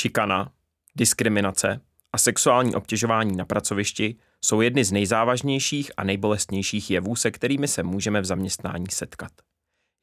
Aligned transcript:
Šikana, 0.00 0.52
diskriminace 0.96 1.80
a 2.12 2.18
sexuální 2.18 2.74
obtěžování 2.74 3.36
na 3.36 3.44
pracovišti 3.44 4.16
jsou 4.44 4.60
jedny 4.60 4.84
z 4.84 4.92
nejzávažnějších 4.92 5.90
a 5.96 6.04
nejbolestnějších 6.04 6.90
jevů, 6.90 7.16
se 7.16 7.30
kterými 7.30 7.68
se 7.68 7.82
můžeme 7.82 8.20
v 8.20 8.24
zaměstnání 8.24 8.86
setkat. 8.90 9.32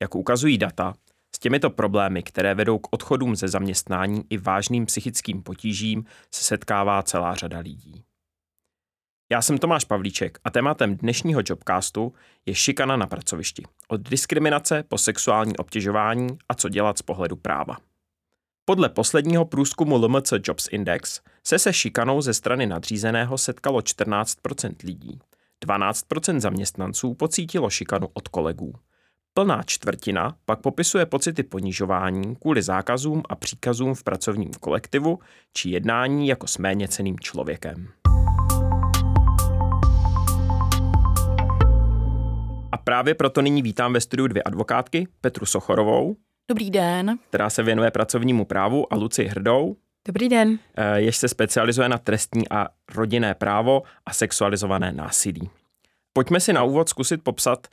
Jak 0.02 0.16
ukazují 0.16 0.58
data, 0.58 0.94
s 1.36 1.40
těmito 1.40 1.70
problémy, 1.70 2.24
které 2.24 2.56
vedou 2.56 2.80
k 2.80 2.88
odchodům 2.92 3.36
ze 3.36 3.48
zaměstnání 3.48 4.24
i 4.30 4.38
vážným 4.38 4.86
psychickým 4.86 5.44
potížím, 5.44 6.06
se 6.36 6.44
setkává 6.44 7.04
celá 7.04 7.36
řada 7.36 7.60
lidí. 7.60 8.04
Já 9.32 9.42
jsem 9.42 9.58
Tomáš 9.58 9.86
Pavlíček 9.86 10.40
a 10.44 10.50
tématem 10.50 10.98
dnešního 10.98 11.42
Jobcastu 11.46 12.14
je 12.46 12.56
šikana 12.56 12.98
na 12.98 13.08
pracovišti. 13.08 13.64
Od 13.88 14.10
diskriminace 14.10 14.84
po 14.84 14.98
sexuální 14.98 15.58
obtěžování 15.58 16.38
a 16.50 16.54
co 16.54 16.70
dělat 16.70 16.98
z 16.98 17.02
pohledu 17.02 17.36
práva. 17.36 17.78
Podle 18.70 18.90
posledního 18.90 19.46
průzkumu 19.46 19.98
LMC 19.98 20.34
Jobs 20.44 20.68
Index 20.72 21.22
se 21.44 21.60
se 21.60 21.74
šikanou 21.74 22.22
ze 22.22 22.34
strany 22.34 22.66
nadřízeného 22.66 23.38
setkalo 23.38 23.80
14% 23.80 24.76
lidí. 24.84 25.20
12% 25.66 26.40
zaměstnanců 26.40 27.14
pocítilo 27.14 27.70
šikanu 27.70 28.08
od 28.14 28.28
kolegů. 28.28 28.74
Plná 29.34 29.64
čtvrtina 29.64 30.38
pak 30.46 30.62
popisuje 30.62 31.06
pocity 31.06 31.44
ponižování 31.44 32.36
kvůli 32.36 32.62
zákazům 32.62 33.24
a 33.30 33.36
příkazům 33.36 33.96
v 33.96 34.04
pracovním 34.04 34.52
kolektivu 34.54 35.20
či 35.54 35.70
jednání 35.70 36.28
jako 36.28 36.48
s 36.48 36.58
méněceným 36.58 37.20
člověkem. 37.20 37.88
A 42.72 42.78
právě 42.84 43.16
proto 43.16 43.42
nyní 43.42 43.62
vítám 43.62 43.94
ve 43.94 44.02
studiu 44.02 44.28
dvě 44.28 44.44
advokátky, 44.44 45.08
Petru 45.22 45.46
Sochorovou. 45.46 46.18
Dobrý 46.50 46.72
den. 46.72 47.20
Která 47.30 47.50
se 47.50 47.64
věnuje 47.64 47.92
pracovnímu 47.92 48.46
právu 48.46 48.94
a 48.94 48.96
Luci 48.96 49.24
Hrdou. 49.26 49.76
Dobrý 50.08 50.30
den. 50.30 50.60
Eh, 50.78 51.02
jež 51.02 51.18
se 51.18 51.28
specializuje 51.28 51.90
na 51.90 51.98
trestní 51.98 52.50
a 52.50 52.68
rodinné 52.96 53.36
právo 53.36 53.84
a 54.06 54.14
sexualizované 54.14 54.92
násilí. 54.92 55.50
Pojďme 56.14 56.40
si 56.40 56.54
na 56.54 56.64
úvod 56.64 56.90
zkusit 56.90 57.24
popsat, 57.24 57.68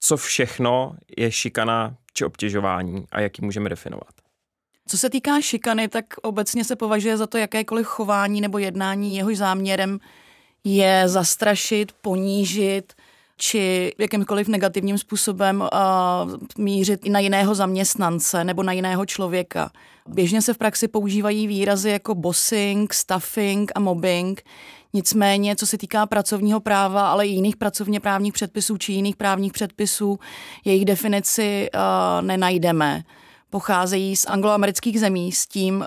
co 0.00 0.16
všechno 0.16 0.96
je 1.16 1.32
šikana 1.32 1.96
či 2.14 2.24
obtěžování 2.24 3.06
a 3.12 3.20
jak 3.20 3.38
ji 3.38 3.44
můžeme 3.44 3.68
definovat. 3.68 4.12
Co 4.88 4.98
se 4.98 5.10
týká 5.10 5.40
šikany, 5.40 5.88
tak 5.88 6.04
obecně 6.22 6.64
se 6.64 6.76
považuje 6.76 7.16
za 7.16 7.26
to 7.26 7.38
jakékoliv 7.38 7.86
chování 7.86 8.40
nebo 8.40 8.58
jednání, 8.58 9.16
jehož 9.16 9.36
záměrem 9.36 9.98
je 10.64 11.08
zastrašit, 11.08 11.92
ponížit, 11.92 12.92
či 13.36 13.92
jakýmkoliv 13.98 14.48
negativním 14.48 14.98
způsobem 14.98 15.60
uh, 15.60 16.64
mířit 16.64 17.06
i 17.06 17.10
na 17.10 17.20
jiného 17.20 17.54
zaměstnance 17.54 18.44
nebo 18.44 18.62
na 18.62 18.72
jiného 18.72 19.06
člověka. 19.06 19.70
Běžně 20.08 20.42
se 20.42 20.54
v 20.54 20.58
praxi 20.58 20.88
používají 20.88 21.46
výrazy 21.46 21.90
jako 21.90 22.14
bossing, 22.14 22.94
stuffing 22.94 23.72
a 23.74 23.80
mobbing. 23.80 24.42
Nicméně, 24.94 25.56
co 25.56 25.66
se 25.66 25.78
týká 25.78 26.06
pracovního 26.06 26.60
práva, 26.60 27.10
ale 27.10 27.26
i 27.26 27.30
jiných 27.30 27.56
pracovně 27.56 28.00
právních 28.00 28.32
předpisů 28.32 28.76
či 28.76 28.92
jiných 28.92 29.16
právních 29.16 29.52
předpisů, 29.52 30.18
jejich 30.64 30.84
definici 30.84 31.70
uh, 31.74 32.26
nenajdeme 32.26 33.02
pocházejí 33.52 34.16
z 34.16 34.26
angloamerických 34.26 35.00
zemí 35.00 35.32
s 35.32 35.46
tím, 35.46 35.84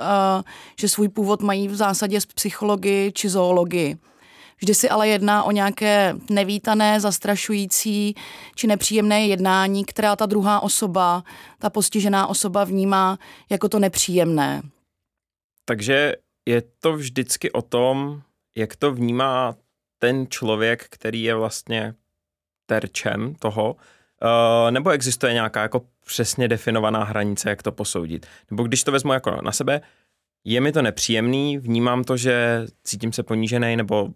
že 0.79 0.89
svůj 0.89 1.09
původ 1.09 1.41
mají 1.41 1.67
v 1.67 1.75
zásadě 1.75 2.21
z 2.21 2.25
psychologii 2.25 3.11
či 3.11 3.29
zoologii. 3.29 3.97
Vždy 4.57 4.73
si 4.75 4.89
ale 4.89 5.07
jedná 5.07 5.43
o 5.43 5.51
nějaké 5.51 6.15
nevítané, 6.29 6.99
zastrašující 6.99 8.15
či 8.55 8.67
nepříjemné 8.67 9.27
jednání, 9.27 9.85
která 9.85 10.15
ta 10.15 10.25
druhá 10.25 10.59
osoba, 10.59 11.23
ta 11.59 11.69
postižená 11.69 12.27
osoba 12.27 12.63
vnímá 12.63 13.19
jako 13.49 13.69
to 13.69 13.79
nepříjemné. 13.79 14.61
Takže 15.65 16.13
je 16.45 16.63
to 16.79 16.93
vždycky 16.93 17.51
o 17.51 17.61
tom, 17.61 18.21
jak 18.57 18.75
to 18.75 18.91
vnímá 18.91 19.55
ten 19.99 20.27
člověk, 20.29 20.85
který 20.89 21.23
je 21.23 21.35
vlastně 21.35 21.93
terčem 22.65 23.35
toho, 23.35 23.75
Uh, 24.21 24.71
nebo 24.71 24.89
existuje 24.89 25.33
nějaká 25.33 25.61
jako 25.61 25.81
přesně 26.05 26.47
definovaná 26.47 27.03
hranice, 27.03 27.49
jak 27.49 27.63
to 27.63 27.71
posoudit? 27.71 28.25
Nebo 28.51 28.63
když 28.63 28.83
to 28.83 28.91
vezmu 28.91 29.13
jako 29.13 29.41
na 29.41 29.51
sebe, 29.51 29.81
je 30.45 30.61
mi 30.61 30.71
to 30.71 30.81
nepříjemný, 30.81 31.57
vnímám 31.57 32.03
to, 32.03 32.17
že 32.17 32.65
cítím 32.83 33.13
se 33.13 33.23
ponížený 33.23 33.75
nebo 33.75 34.09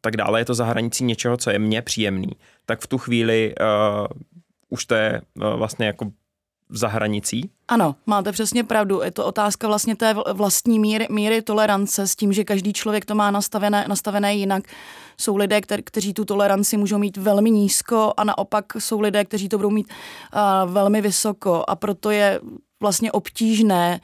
tak 0.00 0.16
dále, 0.16 0.40
je 0.40 0.44
to 0.44 0.54
za 0.54 0.64
hranicí 0.64 1.04
něčeho, 1.04 1.36
co 1.36 1.50
je 1.50 1.58
mně 1.58 1.82
příjemný, 1.82 2.28
tak 2.66 2.80
v 2.80 2.86
tu 2.86 2.98
chvíli 2.98 3.54
uh, 3.60 4.06
už 4.68 4.84
to 4.84 4.94
je 4.94 5.22
uh, 5.34 5.54
vlastně 5.54 5.86
jako 5.86 6.10
za 6.70 6.88
hranicí? 6.88 7.50
Ano, 7.68 7.94
máte 8.06 8.32
přesně 8.32 8.64
pravdu. 8.64 9.02
Je 9.02 9.10
to 9.10 9.24
otázka 9.24 9.66
vlastně 9.66 9.96
té 9.96 10.14
vlastní 10.32 10.78
míry, 10.78 11.06
míry 11.10 11.42
tolerance 11.42 12.06
s 12.06 12.16
tím, 12.16 12.32
že 12.32 12.44
každý 12.44 12.72
člověk 12.72 13.04
to 13.04 13.14
má 13.14 13.30
nastavené, 13.30 13.84
nastavené 13.88 14.34
jinak. 14.34 14.64
Jsou 15.20 15.36
lidé, 15.36 15.60
kter, 15.60 15.82
kteří 15.84 16.14
tu 16.14 16.24
toleranci 16.24 16.76
můžou 16.76 16.98
mít 16.98 17.16
velmi 17.16 17.50
nízko 17.50 18.12
a 18.16 18.24
naopak 18.24 18.64
jsou 18.78 19.00
lidé, 19.00 19.24
kteří 19.24 19.48
to 19.48 19.58
budou 19.58 19.70
mít 19.70 19.86
uh, 19.86 20.72
velmi 20.72 21.00
vysoko 21.00 21.64
a 21.68 21.76
proto 21.76 22.10
je 22.10 22.40
vlastně 22.80 23.12
obtížné, 23.12 24.00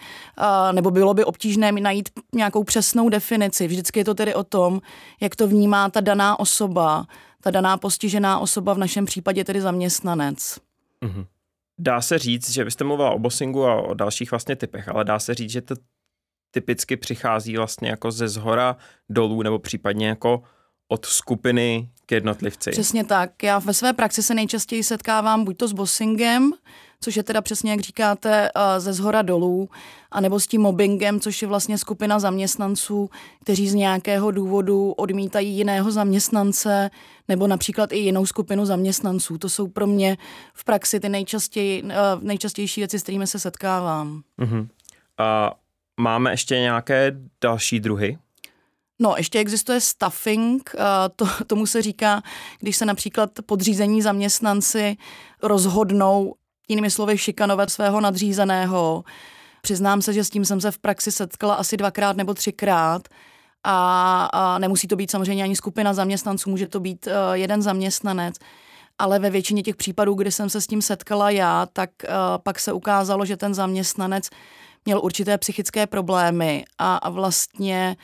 nebo 0.72 0.91
bylo 0.91 1.15
by 1.15 1.25
obtížné 1.25 1.72
najít 1.72 2.09
nějakou 2.34 2.65
přesnou 2.65 3.09
definici. 3.09 3.66
Vždycky 3.66 4.00
je 4.00 4.05
to 4.05 4.15
tedy 4.15 4.34
o 4.34 4.44
tom, 4.44 4.81
jak 5.21 5.37
to 5.37 5.49
vnímá 5.49 5.91
ta 5.91 6.00
daná 6.00 6.41
osoba, 6.41 7.06
ta 7.41 7.50
daná 7.50 7.77
postižená 7.77 8.38
osoba, 8.38 8.75
v 8.75 8.78
našem 8.78 9.05
případě 9.05 9.44
tedy 9.44 9.60
zaměstnanec. 9.60 10.59
Mm-hmm. 11.05 11.27
Dá 11.78 12.00
se 12.00 12.19
říct, 12.19 12.50
že 12.50 12.65
byste 12.65 12.84
mluvila 12.84 13.10
o 13.10 13.19
bossingu 13.19 13.65
a 13.66 13.83
o 13.83 13.94
dalších 13.94 14.31
vlastně 14.31 14.56
typech, 14.56 14.89
ale 14.89 15.04
dá 15.04 15.19
se 15.19 15.34
říct, 15.34 15.50
že 15.50 15.60
to 15.60 15.75
typicky 16.50 16.97
přichází 16.97 17.56
vlastně 17.56 17.91
jako 17.91 18.10
ze 18.10 18.28
zhora 18.28 18.77
dolů 19.09 19.43
nebo 19.43 19.59
případně 19.59 20.09
jako 20.09 20.43
od 20.89 21.06
skupiny 21.06 21.91
k 22.06 22.12
jednotlivci. 22.12 22.71
Přesně 22.71 23.04
tak. 23.04 23.43
Já 23.43 23.59
ve 23.59 23.75
své 23.75 23.93
praxi 23.93 24.22
se 24.22 24.34
nejčastěji 24.34 24.83
setkávám 24.83 25.44
buď 25.44 25.56
to 25.56 25.69
s 25.69 25.72
bossingem, 25.72 26.53
což 27.03 27.17
je 27.17 27.23
teda 27.23 27.43
přesně, 27.43 27.71
jak 27.71 27.81
říkáte, 27.81 28.51
eh, 28.55 28.81
ze 28.81 28.93
zhora 28.93 29.23
dolů, 29.23 29.69
anebo 30.11 30.41
s 30.41 30.47
tím 30.47 30.61
mobbingem, 30.61 31.21
což 31.21 31.43
je 31.43 31.49
vlastně 31.49 31.79
skupina 31.79 32.19
zaměstnanců, 32.19 33.11
kteří 33.41 33.69
z 33.69 33.75
nějakého 33.75 34.31
důvodu 34.31 34.93
odmítají 34.93 35.57
jiného 35.57 35.91
zaměstnance, 35.91 36.91
nebo 37.29 37.47
například 37.47 37.93
i 37.93 37.99
jinou 37.99 38.27
skupinu 38.27 38.67
zaměstnanců. 38.67 39.39
To 39.39 39.49
jsou 39.49 39.69
pro 39.69 39.87
mě 39.87 40.17
v 40.55 40.65
praxi 40.65 41.01
ty 41.01 41.09
nejčastěji, 41.09 41.85
eh, 41.89 41.95
nejčastější 42.21 42.81
věci, 42.81 42.99
s 42.99 43.03
kterými 43.03 43.27
se 43.27 43.39
setkávám. 43.39 44.23
Uh-huh. 44.41 44.69
A 45.19 45.55
máme 46.01 46.31
ještě 46.31 46.55
nějaké 46.55 47.17
další 47.41 47.81
druhy? 47.81 48.19
No, 48.99 49.15
ještě 49.17 49.39
existuje 49.39 49.81
stuffing, 49.81 50.71
eh, 50.75 50.79
to, 51.17 51.27
tomu 51.47 51.67
se 51.67 51.83
říká, 51.83 52.23
když 52.61 52.77
se 52.77 52.87
například 52.87 53.31
podřízení 53.47 54.03
zaměstnanci 54.03 54.97
rozhodnou 55.43 56.34
jinými 56.72 56.91
slovy 56.91 57.19
šikanovat 57.19 57.71
svého 57.71 58.00
nadřízeného. 58.00 59.05
Přiznám 59.62 60.03
se, 60.03 60.12
že 60.12 60.25
s 60.25 60.31
tím 60.31 60.44
jsem 60.44 60.60
se 60.60 60.71
v 60.71 60.78
praxi 60.78 61.12
setkala 61.12 61.55
asi 61.55 61.77
dvakrát 61.77 62.16
nebo 62.16 62.34
třikrát. 62.34 63.09
A, 63.65 64.28
a 64.33 64.59
nemusí 64.59 64.88
to 64.88 64.97
být 64.97 65.10
samozřejmě 65.10 65.44
ani 65.44 65.56
skupina 65.56 65.94
zaměstnanců, 65.94 66.50
může 66.50 66.66
to 66.66 66.81
být 66.81 67.06
uh, 67.06 67.12
jeden 67.33 67.62
zaměstnanec. 67.62 68.34
Ale 68.99 69.19
ve 69.19 69.31
většině 69.31 69.62
těch 69.62 69.77
případů, 69.77 70.15
kdy 70.15 70.33
jsem 70.33 70.50
se 70.50 70.60
s 70.60 70.66
tím 70.66 70.83
setkala 70.83 71.31
já, 71.31 71.66
tak 71.72 71.91
uh, 72.05 72.15
pak 72.43 72.60
se 72.60 72.72
ukázalo, 72.72 73.25
že 73.25 73.37
ten 73.37 73.54
zaměstnanec 73.54 74.28
měl 74.84 75.00
určité 75.03 75.39
psychické 75.39 75.87
problémy 75.87 76.65
a, 76.78 76.97
a 76.97 77.10
vlastně 77.10 77.97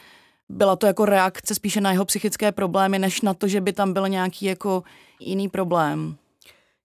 byla 0.49 0.77
to 0.77 0.87
jako 0.87 1.05
reakce 1.05 1.55
spíše 1.55 1.81
na 1.81 1.93
jeho 1.93 2.05
psychické 2.05 2.53
problémy, 2.53 2.99
než 2.99 3.21
na 3.21 3.35
to, 3.35 3.49
že 3.49 3.61
by 3.61 3.73
tam 3.73 3.93
byl 3.93 4.09
nějaký 4.09 4.47
jako 4.47 4.83
jiný 5.21 5.49
problém. 5.49 6.17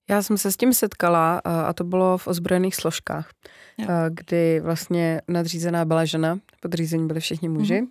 Já 0.09 0.23
jsem 0.23 0.37
se 0.37 0.51
s 0.51 0.57
tím 0.57 0.73
setkala 0.73 1.39
a 1.39 1.73
to 1.73 1.83
bylo 1.83 2.17
v 2.17 2.27
ozbrojených 2.27 2.75
složkách, 2.75 3.29
jo. 3.77 3.88
kdy 4.09 4.59
vlastně 4.59 5.21
nadřízená 5.27 5.85
byla 5.85 6.05
žena, 6.05 6.39
podřízení 6.61 7.07
byli 7.07 7.19
všichni 7.19 7.50
muži 7.50 7.81
mm-hmm. 7.81 7.88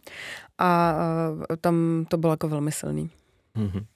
a 0.58 0.94
tam 1.60 2.06
to 2.08 2.16
bylo 2.16 2.32
jako 2.32 2.48
velmi 2.48 2.72
silný. 2.72 3.10
Mm-hmm. 3.56 3.86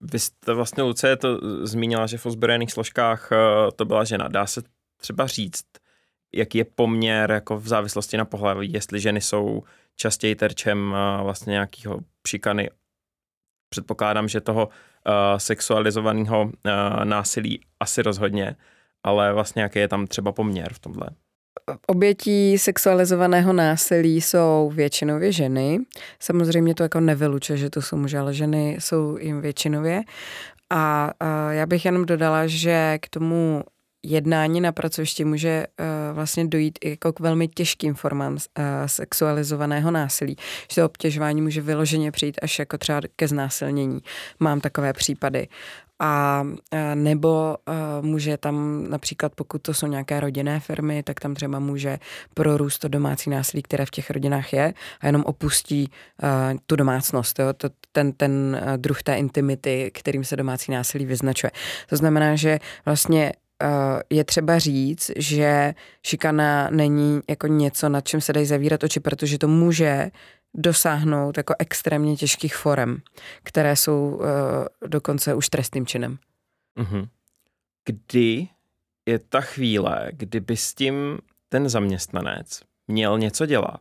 Vy 0.00 0.18
jste 0.18 0.54
vlastně, 0.54 0.82
Luce, 0.82 1.16
to 1.16 1.38
zmínila, 1.66 2.06
že 2.06 2.18
v 2.18 2.26
ozbrojených 2.26 2.72
složkách 2.72 3.30
to 3.76 3.84
byla 3.84 4.04
žena. 4.04 4.28
Dá 4.28 4.46
se 4.46 4.62
třeba 4.96 5.26
říct, 5.26 5.64
jaký 6.34 6.58
je 6.58 6.64
poměr 6.64 7.30
jako 7.30 7.58
v 7.58 7.68
závislosti 7.68 8.16
na 8.16 8.24
pohlaví, 8.24 8.72
jestli 8.72 9.00
ženy 9.00 9.20
jsou 9.20 9.62
častěji 9.96 10.34
terčem 10.34 10.94
vlastně 11.22 11.50
nějakého 11.50 11.98
šikany. 12.28 12.70
Předpokládám, 13.72 14.28
že 14.28 14.40
toho 14.40 14.66
uh, 14.66 15.12
sexualizovaného 15.36 16.42
uh, 16.42 17.04
násilí 17.04 17.60
asi 17.80 18.02
rozhodně, 18.02 18.56
ale 19.04 19.32
vlastně 19.32 19.62
jaký 19.62 19.78
je 19.78 19.88
tam 19.88 20.06
třeba 20.06 20.32
poměr 20.32 20.72
v 20.72 20.78
tomhle? 20.78 21.08
Obětí 21.86 22.58
sexualizovaného 22.58 23.52
násilí 23.52 24.20
jsou 24.20 24.72
většinově 24.74 25.32
ženy. 25.32 25.78
Samozřejmě 26.20 26.74
to 26.74 26.82
jako 26.82 27.00
nevylučuje, 27.00 27.56
že 27.56 27.70
to 27.70 27.82
jsou 27.82 27.96
muži, 27.96 28.18
ale 28.18 28.34
ženy 28.34 28.76
jsou 28.80 29.16
jim 29.20 29.40
většinově. 29.40 30.02
A, 30.70 31.10
a 31.20 31.52
já 31.52 31.66
bych 31.66 31.84
jenom 31.84 32.06
dodala, 32.06 32.46
že 32.46 32.98
k 33.02 33.08
tomu 33.08 33.62
jednání 34.02 34.60
na 34.60 34.72
pracovišti 34.72 35.24
může 35.24 35.66
uh, 35.80 35.86
vlastně 36.14 36.46
dojít 36.46 36.78
i 36.84 36.90
jako 36.90 37.12
k 37.12 37.20
velmi 37.20 37.48
těžkým 37.48 37.94
formám 37.94 38.32
uh, 38.32 38.38
sexualizovaného 38.86 39.90
násilí. 39.90 40.36
Že 40.72 40.80
to 40.80 40.86
obtěžování 40.86 41.42
může 41.42 41.60
vyloženě 41.60 42.12
přijít 42.12 42.38
až 42.42 42.58
jako 42.58 42.78
třeba 42.78 43.00
ke 43.16 43.28
znásilnění. 43.28 44.00
Mám 44.40 44.60
takové 44.60 44.92
případy 44.92 45.48
a 46.00 46.44
nebo 46.94 47.56
může 48.00 48.36
tam 48.36 48.86
například, 48.90 49.32
pokud 49.34 49.62
to 49.62 49.74
jsou 49.74 49.86
nějaké 49.86 50.20
rodinné 50.20 50.60
firmy, 50.60 51.02
tak 51.02 51.20
tam 51.20 51.34
třeba 51.34 51.58
může 51.58 51.98
prorůst 52.34 52.80
to 52.80 52.88
domácí 52.88 53.30
násilí, 53.30 53.62
které 53.62 53.86
v 53.86 53.90
těch 53.90 54.10
rodinách 54.10 54.52
je 54.52 54.74
a 55.00 55.06
jenom 55.06 55.22
opustí 55.26 55.90
tu 56.66 56.76
domácnost, 56.76 57.38
jo? 57.38 57.52
To, 57.52 57.68
ten, 57.92 58.12
ten 58.12 58.60
druh 58.76 59.02
té 59.02 59.14
intimity, 59.14 59.90
kterým 59.94 60.24
se 60.24 60.36
domácí 60.36 60.72
násilí 60.72 61.06
vyznačuje. 61.06 61.50
To 61.88 61.96
znamená, 61.96 62.36
že 62.36 62.58
vlastně 62.86 63.32
je 64.10 64.24
třeba 64.24 64.58
říct, 64.58 65.10
že 65.16 65.74
šikana 66.06 66.70
není 66.70 67.20
jako 67.30 67.46
něco, 67.46 67.88
nad 67.88 68.08
čím 68.08 68.20
se 68.20 68.32
dají 68.32 68.46
zavírat 68.46 68.84
oči, 68.84 69.00
protože 69.00 69.38
to 69.38 69.48
může 69.48 70.10
dosáhnout 70.54 71.36
jako 71.36 71.54
extrémně 71.58 72.16
těžkých 72.16 72.56
forem, 72.56 73.02
které 73.42 73.76
jsou 73.76 74.08
uh, 74.08 74.26
dokonce 74.86 75.34
už 75.34 75.48
trestným 75.48 75.86
činem. 75.86 76.18
Mm-hmm. 76.78 77.08
Kdy 77.84 78.48
je 79.06 79.18
ta 79.18 79.40
chvíle, 79.40 80.08
kdyby 80.12 80.56
s 80.56 80.74
tím 80.74 81.18
ten 81.48 81.68
zaměstnanec 81.68 82.62
měl 82.88 83.18
něco 83.18 83.46
dělat 83.46 83.80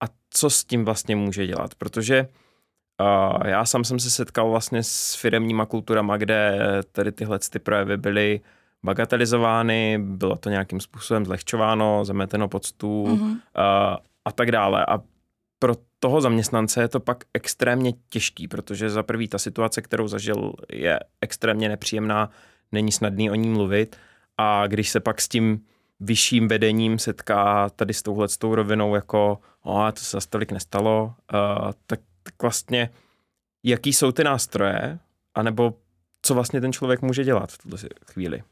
a 0.00 0.06
co 0.30 0.50
s 0.50 0.64
tím 0.64 0.84
vlastně 0.84 1.16
může 1.16 1.46
dělat, 1.46 1.74
protože 1.74 2.28
uh, 3.00 3.46
já 3.46 3.64
sám 3.64 3.84
jsem 3.84 3.98
se 3.98 4.10
setkal 4.10 4.50
vlastně 4.50 4.82
s 4.82 5.14
firemníma 5.14 5.66
kulturama, 5.66 6.16
kde 6.16 6.58
tady 6.92 7.12
tyhle 7.12 7.38
ty 7.38 7.58
projevy 7.58 7.96
byly 7.96 8.40
bagatelizovány, 8.84 9.98
bylo 9.98 10.36
to 10.36 10.50
nějakým 10.50 10.80
způsobem 10.80 11.26
zlehčováno, 11.26 12.04
zameteno 12.04 12.48
pod 12.48 12.64
stůl 12.64 13.08
mm-hmm. 13.08 13.30
uh, 13.30 13.38
a 14.24 14.32
tak 14.34 14.52
dále. 14.52 14.86
A 14.86 14.98
pro 15.58 15.74
toho 15.98 16.20
zaměstnance 16.20 16.80
je 16.80 16.88
to 16.88 17.00
pak 17.00 17.24
extrémně 17.34 17.92
těžký, 18.08 18.48
protože 18.48 18.90
za 18.90 19.02
prvý 19.02 19.28
ta 19.28 19.38
situace, 19.38 19.82
kterou 19.82 20.08
zažil, 20.08 20.52
je 20.72 21.00
extrémně 21.20 21.68
nepříjemná, 21.68 22.30
není 22.72 22.92
snadný 22.92 23.30
o 23.30 23.34
ní 23.34 23.48
mluvit 23.48 23.96
a 24.38 24.66
když 24.66 24.90
se 24.90 25.00
pak 25.00 25.20
s 25.20 25.28
tím 25.28 25.60
vyšším 26.00 26.48
vedením 26.48 26.98
setká 26.98 27.70
tady 27.70 27.94
s 27.94 28.02
touhle 28.02 28.28
s 28.28 28.36
tou 28.36 28.54
rovinou 28.54 28.94
jako 28.94 29.38
o, 29.62 29.92
to 29.92 30.00
se 30.00 30.16
zase 30.16 30.28
tolik 30.28 30.52
nestalo, 30.52 31.04
uh, 31.04 31.72
tak, 31.86 32.00
tak 32.22 32.34
vlastně 32.42 32.90
jaký 33.62 33.92
jsou 33.92 34.12
ty 34.12 34.24
nástroje, 34.24 34.98
anebo 35.34 35.74
co 36.22 36.34
vlastně 36.34 36.60
ten 36.60 36.72
člověk 36.72 37.02
může 37.02 37.24
dělat 37.24 37.52
v 37.52 37.58
tuto 37.58 37.76
chvíli? 38.06 38.42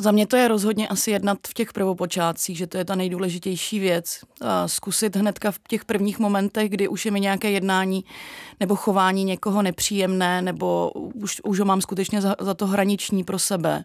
Za 0.00 0.10
mě 0.10 0.26
to 0.26 0.36
je 0.36 0.48
rozhodně 0.48 0.88
asi 0.88 1.10
jednat 1.10 1.38
v 1.48 1.54
těch 1.54 1.72
prvopočátcích, 1.72 2.58
že 2.58 2.66
to 2.66 2.78
je 2.78 2.84
ta 2.84 2.94
nejdůležitější 2.94 3.78
věc. 3.78 4.20
A 4.40 4.68
zkusit 4.68 5.16
hnedka 5.16 5.50
v 5.50 5.58
těch 5.68 5.84
prvních 5.84 6.18
momentech, 6.18 6.70
kdy 6.70 6.88
už 6.88 7.04
je 7.04 7.10
mi 7.10 7.20
nějaké 7.20 7.50
jednání 7.50 8.04
nebo 8.60 8.76
chování 8.76 9.24
někoho 9.24 9.62
nepříjemné, 9.62 10.42
nebo 10.42 10.90
už, 11.14 11.40
už 11.44 11.58
ho 11.58 11.64
mám 11.64 11.80
skutečně 11.80 12.20
za, 12.20 12.36
za 12.40 12.54
to 12.54 12.66
hraniční 12.66 13.24
pro 13.24 13.38
sebe, 13.38 13.84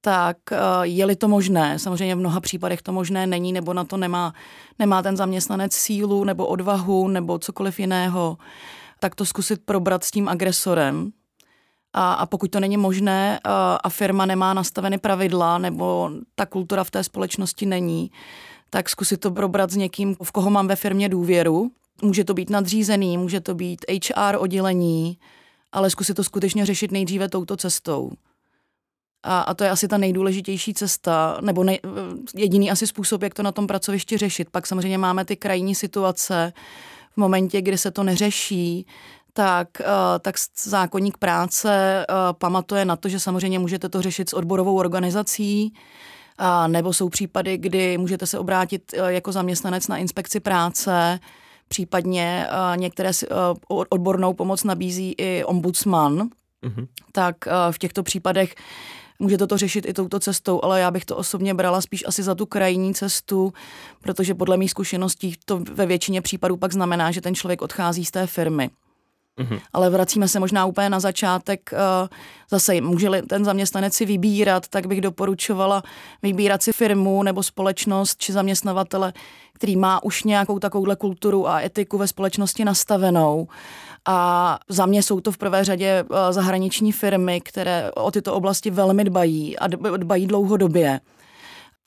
tak 0.00 0.36
je-li 0.82 1.16
to 1.16 1.28
možné, 1.28 1.78
samozřejmě 1.78 2.14
v 2.14 2.18
mnoha 2.18 2.40
případech 2.40 2.82
to 2.82 2.92
možné 2.92 3.26
není, 3.26 3.52
nebo 3.52 3.74
na 3.74 3.84
to 3.84 3.96
nemá, 3.96 4.34
nemá 4.78 5.02
ten 5.02 5.16
zaměstnanec 5.16 5.72
sílu 5.72 6.24
nebo 6.24 6.46
odvahu 6.46 7.08
nebo 7.08 7.38
cokoliv 7.38 7.80
jiného, 7.80 8.38
tak 9.00 9.14
to 9.14 9.24
zkusit 9.24 9.60
probrat 9.64 10.04
s 10.04 10.10
tím 10.10 10.28
agresorem, 10.28 11.12
a, 11.92 12.12
a 12.12 12.26
pokud 12.26 12.50
to 12.50 12.60
není 12.60 12.76
možné 12.76 13.40
a, 13.44 13.74
a 13.76 13.88
firma 13.88 14.26
nemá 14.26 14.54
nastaveny 14.54 14.98
pravidla 14.98 15.58
nebo 15.58 16.10
ta 16.34 16.46
kultura 16.46 16.84
v 16.84 16.90
té 16.90 17.04
společnosti 17.04 17.66
není, 17.66 18.10
tak 18.70 18.88
zkusit 18.88 19.16
to 19.16 19.30
probrat 19.30 19.70
s 19.70 19.76
někým, 19.76 20.16
v 20.22 20.32
koho 20.32 20.50
mám 20.50 20.68
ve 20.68 20.76
firmě 20.76 21.08
důvěru. 21.08 21.70
Může 22.02 22.24
to 22.24 22.34
být 22.34 22.50
nadřízený, 22.50 23.18
může 23.18 23.40
to 23.40 23.54
být 23.54 23.84
HR 23.90 24.36
oddělení, 24.38 25.18
ale 25.72 25.90
zkusit 25.90 26.14
to 26.14 26.24
skutečně 26.24 26.66
řešit 26.66 26.92
nejdříve 26.92 27.28
touto 27.28 27.56
cestou. 27.56 28.10
A, 29.22 29.40
a 29.40 29.54
to 29.54 29.64
je 29.64 29.70
asi 29.70 29.88
ta 29.88 29.98
nejdůležitější 29.98 30.74
cesta, 30.74 31.38
nebo 31.40 31.64
nej, 31.64 31.80
jediný 32.34 32.70
asi 32.70 32.86
způsob, 32.86 33.22
jak 33.22 33.34
to 33.34 33.42
na 33.42 33.52
tom 33.52 33.66
pracovišti 33.66 34.18
řešit. 34.18 34.50
Pak 34.50 34.66
samozřejmě 34.66 34.98
máme 34.98 35.24
ty 35.24 35.36
krajní 35.36 35.74
situace, 35.74 36.52
v 37.12 37.16
momentě, 37.16 37.62
kdy 37.62 37.78
se 37.78 37.90
to 37.90 38.02
neřeší, 38.02 38.86
tak, 39.32 39.68
eh, 39.80 39.84
tak 40.20 40.34
zákonník 40.64 41.18
práce 41.18 42.06
eh, 42.08 42.14
pamatuje 42.32 42.84
na 42.84 42.96
to, 42.96 43.08
že 43.08 43.20
samozřejmě 43.20 43.58
můžete 43.58 43.88
to 43.88 44.02
řešit 44.02 44.28
s 44.30 44.32
odborovou 44.32 44.78
organizací, 44.78 45.74
nebo 46.66 46.92
jsou 46.92 47.08
případy, 47.08 47.58
kdy 47.58 47.98
můžete 47.98 48.26
se 48.26 48.38
obrátit 48.38 48.94
eh, 48.94 49.12
jako 49.12 49.32
zaměstnanec 49.32 49.88
na 49.88 49.96
inspekci 49.96 50.40
práce, 50.40 51.20
případně 51.68 52.46
některé 52.76 53.10
odbornou 53.68 54.34
pomoc 54.34 54.64
nabízí 54.64 55.14
i 55.18 55.44
ombudsman, 55.44 56.28
mm-hmm. 56.62 56.86
tak 57.12 57.36
v 57.70 57.78
těchto 57.78 58.02
případech 58.02 58.54
můžete 59.18 59.46
to 59.46 59.56
řešit 59.56 59.86
i 59.86 59.92
touto 59.92 60.20
cestou, 60.20 60.60
ale 60.64 60.80
já 60.80 60.90
bych 60.90 61.04
to 61.04 61.16
osobně 61.16 61.54
brala 61.54 61.80
spíš 61.80 62.04
asi 62.06 62.22
za 62.22 62.34
tu 62.34 62.46
krajní 62.46 62.94
cestu, 62.94 63.52
protože 64.02 64.34
podle 64.34 64.56
mých 64.56 64.70
zkušeností 64.70 65.34
to 65.44 65.58
ve 65.58 65.86
většině 65.86 66.22
případů 66.22 66.56
pak 66.56 66.72
znamená, 66.72 67.10
že 67.10 67.20
ten 67.20 67.34
člověk 67.34 67.62
odchází 67.62 68.04
z 68.04 68.10
té 68.10 68.26
firmy. 68.26 68.70
Mm-hmm. 69.40 69.60
Ale 69.72 69.90
vracíme 69.90 70.28
se 70.28 70.40
možná 70.40 70.66
úplně 70.66 70.90
na 70.90 71.00
začátek. 71.00 71.70
Eh, 71.72 72.08
zase 72.50 72.80
může 72.80 73.22
ten 73.28 73.44
zaměstnanec 73.44 73.94
si 73.94 74.06
vybírat, 74.06 74.68
tak 74.68 74.86
bych 74.86 75.00
doporučovala 75.00 75.82
vybírat 76.22 76.62
si 76.62 76.72
firmu 76.72 77.22
nebo 77.22 77.42
společnost 77.42 78.18
či 78.18 78.32
zaměstnavatele, 78.32 79.12
který 79.52 79.76
má 79.76 80.02
už 80.02 80.24
nějakou 80.24 80.58
takovouhle 80.58 80.96
kulturu 80.96 81.48
a 81.48 81.60
etiku 81.60 81.98
ve 81.98 82.08
společnosti 82.08 82.64
nastavenou. 82.64 83.48
A 84.08 84.58
za 84.68 84.86
mě 84.86 85.02
jsou 85.02 85.20
to 85.20 85.32
v 85.32 85.38
prvé 85.38 85.64
řadě 85.64 86.04
eh, 86.04 86.32
zahraniční 86.32 86.92
firmy, 86.92 87.40
které 87.40 87.90
o 87.90 88.10
tyto 88.10 88.34
oblasti 88.34 88.70
velmi 88.70 89.04
dbají 89.04 89.58
a 89.58 89.66
dbají 89.96 90.26
dlouhodobě. 90.26 91.00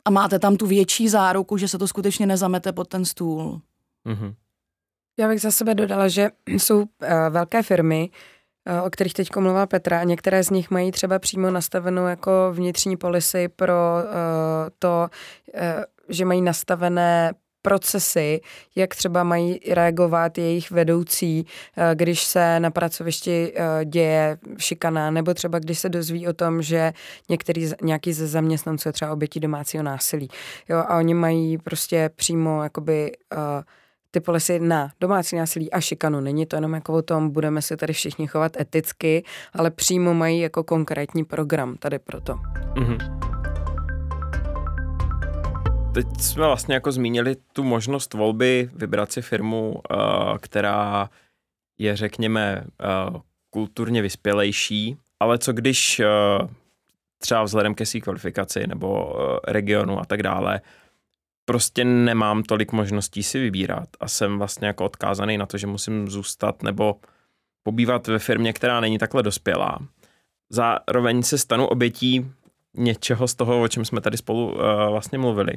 A 0.06 0.10
máte 0.10 0.40
tam 0.40 0.58
tu 0.58 0.68
větší 0.68 1.10
záruku, 1.10 1.58
že 1.58 1.68
se 1.68 1.78
to 1.78 1.88
skutečně 1.88 2.26
nezamete 2.26 2.72
pod 2.72 2.88
ten 2.88 3.06
stůl. 3.06 3.62
Mm-hmm. 4.08 4.34
Já 5.18 5.28
bych 5.28 5.42
za 5.42 5.52
sebe 5.52 5.76
dodala, 5.76 6.08
že 6.08 6.30
jsou 6.48 6.78
uh, 6.78 6.86
velké 7.30 7.64
firmy, 7.64 8.10
uh, 8.80 8.88
o 8.88 8.90
kterých 8.90 9.14
teď 9.14 9.36
mluvila 9.36 9.66
Petra, 9.66 10.00
a 10.00 10.04
některé 10.04 10.44
z 10.44 10.50
nich 10.50 10.72
mají 10.72 10.92
třeba 10.92 11.20
přímo 11.20 11.52
nastavenou 11.52 12.06
jako 12.08 12.32
vnitřní 12.54 12.98
polisy 12.98 13.48
pro 13.48 13.74
uh, 13.74 14.10
to, 14.80 15.08
že 16.10 16.26
mají 16.26 16.42
nastavené 16.42 17.34
procesy, 17.62 18.42
jak 18.76 18.96
třeba 18.96 19.24
mají 19.24 19.60
reagovat 19.72 20.38
jejich 20.38 20.72
vedoucí, 20.72 21.46
když 21.94 22.24
se 22.24 22.60
na 22.60 22.72
pracovišti 22.72 23.54
děje 23.86 24.38
šikana, 24.58 25.12
nebo 25.12 25.34
třeba 25.34 25.60
když 25.60 25.80
se 25.80 25.90
dozví 25.90 26.28
o 26.28 26.34
tom, 26.34 26.62
že 26.62 26.94
některý, 27.30 27.72
nějaký 27.82 28.14
ze 28.14 28.28
zaměstnanců 28.28 28.90
je 28.90 28.94
třeba 28.94 29.12
obětí 29.12 29.40
domácího 29.40 29.84
násilí. 29.84 30.28
Jo, 30.70 30.78
a 30.78 30.98
oni 30.98 31.14
mají 31.14 31.58
prostě 31.58 32.10
přímo 32.16 32.64
jakoby 32.64 33.12
uh, 33.36 33.40
ty 34.16 34.22
polisy 34.22 34.60
na 34.60 34.90
domácí 35.02 35.36
násilí 35.36 35.72
a 35.72 35.82
šikanu. 35.82 36.20
Není 36.20 36.46
to 36.46 36.56
jenom 36.56 36.74
jako 36.74 36.94
o 36.94 37.02
tom, 37.02 37.30
budeme 37.30 37.62
se 37.62 37.78
tady 37.78 37.94
všichni 37.94 38.28
chovat 38.28 38.58
eticky, 38.60 39.24
ale 39.54 39.72
přímo 39.72 40.14
mají 40.14 40.40
jako 40.40 40.64
konkrétní 40.64 41.26
program 41.26 41.76
tady 41.78 42.00
proto. 42.00 42.34
Mm-hmm. 42.34 43.20
Teď 45.94 46.06
jsme 46.20 46.46
vlastně 46.46 46.74
jako 46.74 46.92
zmínili 46.92 47.36
tu 47.54 47.64
možnost 47.64 48.14
volby 48.14 48.70
vybrat 48.74 49.12
si 49.12 49.22
firmu, 49.22 49.72
uh, 49.72 50.38
která 50.38 51.10
je, 51.78 51.96
řekněme, 51.96 52.64
uh, 52.64 53.22
kulturně 53.50 54.02
vyspělejší, 54.02 54.98
ale 55.20 55.38
co 55.38 55.54
když 55.54 56.00
uh, 56.00 56.48
třeba 57.20 57.44
vzhledem 57.44 57.76
ke 57.76 57.86
své 57.86 58.00
kvalifikaci 58.00 58.68
nebo 58.68 59.16
regionu 59.48 60.00
a 60.00 60.06
tak 60.06 60.24
dále, 60.24 60.62
prostě 61.46 61.86
nemám 61.86 62.44
tolik 62.44 62.72
možností 62.72 63.24
si 63.24 63.40
vybírat 63.40 63.90
a 64.00 64.08
jsem 64.08 64.38
vlastně 64.38 64.68
jako 64.68 64.86
odkázaný 64.86 65.38
na 65.38 65.46
to, 65.46 65.58
že 65.58 65.68
musím 65.68 66.08
zůstat 66.10 66.64
nebo 66.64 66.96
pobývat 67.64 68.08
ve 68.08 68.20
firmě, 68.20 68.54
která 68.54 68.80
není 68.80 68.98
takhle 68.98 69.24
dospělá. 69.24 69.80
Zároveň 70.50 71.24
se 71.24 71.38
stanu 71.38 71.68
obětí 71.68 72.32
něčeho 72.78 73.28
z 73.28 73.36
toho, 73.36 73.62
o 73.62 73.68
čem 73.68 73.86
jsme 73.86 74.02
tady 74.02 74.18
spolu 74.18 74.54
uh, 74.54 74.60
vlastně 74.90 75.18
mluvili. 75.18 75.54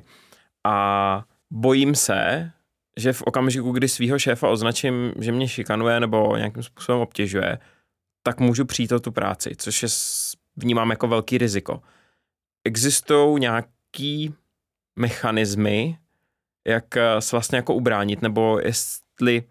A 0.66 1.25
bojím 1.50 1.95
se, 1.95 2.50
že 2.97 3.12
v 3.12 3.23
okamžiku, 3.23 3.73
kdy 3.73 3.88
svého 3.88 4.18
šéfa 4.18 4.49
označím, 4.49 5.12
že 5.21 5.33
mě 5.33 5.49
šikanuje 5.49 6.00
nebo 6.00 6.37
nějakým 6.37 6.62
způsobem 6.62 7.00
obtěžuje, 7.00 7.59
tak 8.23 8.40
můžu 8.40 8.64
přijít 8.64 8.92
o 8.92 9.00
tu 9.00 9.12
práci, 9.12 9.50
což 9.57 9.83
je 9.83 9.88
vnímám 10.57 10.90
jako 10.90 11.09
velký 11.09 11.38
riziko. 11.38 11.83
Existují 12.64 13.40
nějaký 13.40 14.35
mechanismy, 14.99 15.99
jak 16.67 16.97
eh, 16.97 17.21
se 17.21 17.37
vlastně 17.37 17.57
jako 17.57 17.75
ubránit, 17.75 18.23
nebo 18.23 18.61
jestli 18.62 19.43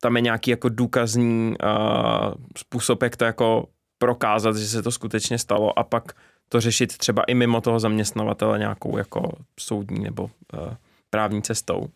tam 0.00 0.16
je 0.16 0.22
nějaký 0.22 0.50
jako 0.50 0.68
důkazní 0.68 1.54
uh, 1.64 2.34
způsob, 2.58 3.02
jak 3.02 3.16
to 3.16 3.24
jako 3.24 3.68
prokázat, 3.98 4.56
že 4.56 4.68
se 4.68 4.82
to 4.82 4.90
skutečně 4.90 5.38
stalo 5.38 5.78
a 5.78 5.84
pak 5.84 6.12
to 6.48 6.60
řešit 6.60 6.98
třeba 6.98 7.22
i 7.22 7.34
mimo 7.34 7.60
toho 7.60 7.80
zaměstnavatele 7.80 8.58
nějakou 8.58 8.98
jako 8.98 9.32
soudní 9.60 10.04
nebo 10.04 10.22
uh, 10.22 10.74
právní 11.10 11.42
cestou? 11.42 11.86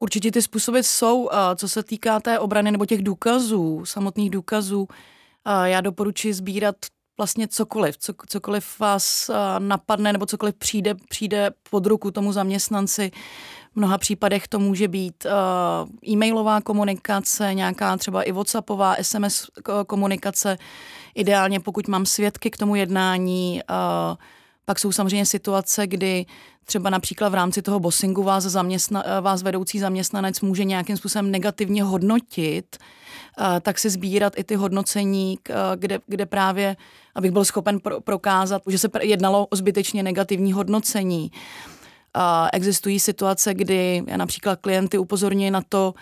Určitě 0.00 0.32
ty 0.32 0.42
způsoby 0.42 0.78
jsou, 0.78 1.30
co 1.56 1.68
se 1.68 1.82
týká 1.82 2.20
té 2.20 2.38
obrany 2.38 2.70
nebo 2.70 2.86
těch 2.86 3.02
důkazů, 3.02 3.84
samotných 3.84 4.30
důkazů. 4.30 4.88
Já 5.64 5.80
doporučuji 5.80 6.34
sbírat 6.34 6.76
vlastně 7.18 7.48
cokoliv, 7.48 7.98
co, 7.98 8.12
cokoliv 8.26 8.80
vás 8.80 9.30
napadne 9.58 10.12
nebo 10.12 10.26
cokoliv 10.26 10.54
přijde, 10.54 10.94
přijde 11.08 11.50
pod 11.70 11.86
ruku 11.86 12.10
tomu 12.10 12.32
zaměstnanci. 12.32 13.10
V 13.72 13.76
mnoha 13.76 13.98
případech 13.98 14.48
to 14.48 14.58
může 14.58 14.88
být 14.88 15.26
e-mailová 16.08 16.60
komunikace, 16.60 17.54
nějaká 17.54 17.96
třeba 17.96 18.22
i 18.22 18.32
whatsappová, 18.32 18.96
SMS 19.02 19.46
komunikace. 19.86 20.58
Ideálně 21.14 21.60
pokud 21.60 21.88
mám 21.88 22.06
svědky 22.06 22.50
k 22.50 22.56
tomu 22.56 22.74
jednání, 22.74 23.60
pak 24.64 24.78
jsou 24.78 24.92
samozřejmě 24.92 25.26
situace, 25.26 25.86
kdy 25.86 26.26
třeba 26.64 26.90
například 26.90 27.28
v 27.28 27.34
rámci 27.34 27.62
toho 27.62 27.80
bossingu 27.80 28.22
vás, 28.22 28.44
zaměstna, 28.44 29.04
vás 29.20 29.42
vedoucí 29.42 29.78
zaměstnanec 29.78 30.40
může 30.40 30.64
nějakým 30.64 30.96
způsobem 30.96 31.30
negativně 31.30 31.82
hodnotit, 31.82 32.76
tak 33.60 33.78
si 33.78 33.90
sbírat 33.90 34.32
i 34.36 34.44
ty 34.44 34.54
hodnocení, 34.54 35.38
kde, 35.76 35.98
kde 36.06 36.26
právě, 36.26 36.76
abych 37.14 37.30
byl 37.30 37.44
schopen 37.44 37.80
pro, 37.80 38.00
prokázat, 38.00 38.62
že 38.66 38.78
se 38.78 38.88
jednalo 39.00 39.46
o 39.46 39.56
zbytečně 39.56 40.02
negativní 40.02 40.52
hodnocení. 40.52 41.32
Existují 42.52 43.00
situace, 43.00 43.54
kdy 43.54 44.02
já 44.06 44.16
například 44.16 44.60
klienty 44.60 44.98
upozorňuji 44.98 45.50
na 45.50 45.62
to, 45.68 45.94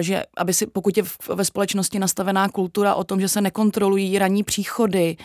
že 0.00 0.22
aby 0.36 0.54
si, 0.54 0.66
pokud 0.66 0.96
je 0.96 1.02
ve 1.34 1.44
společnosti 1.44 1.98
nastavená 1.98 2.48
kultura 2.48 2.94
o 2.94 3.04
tom, 3.04 3.20
že 3.20 3.28
se 3.28 3.40
nekontrolují 3.40 4.18
ranní 4.18 4.42
příchody, 4.42 5.16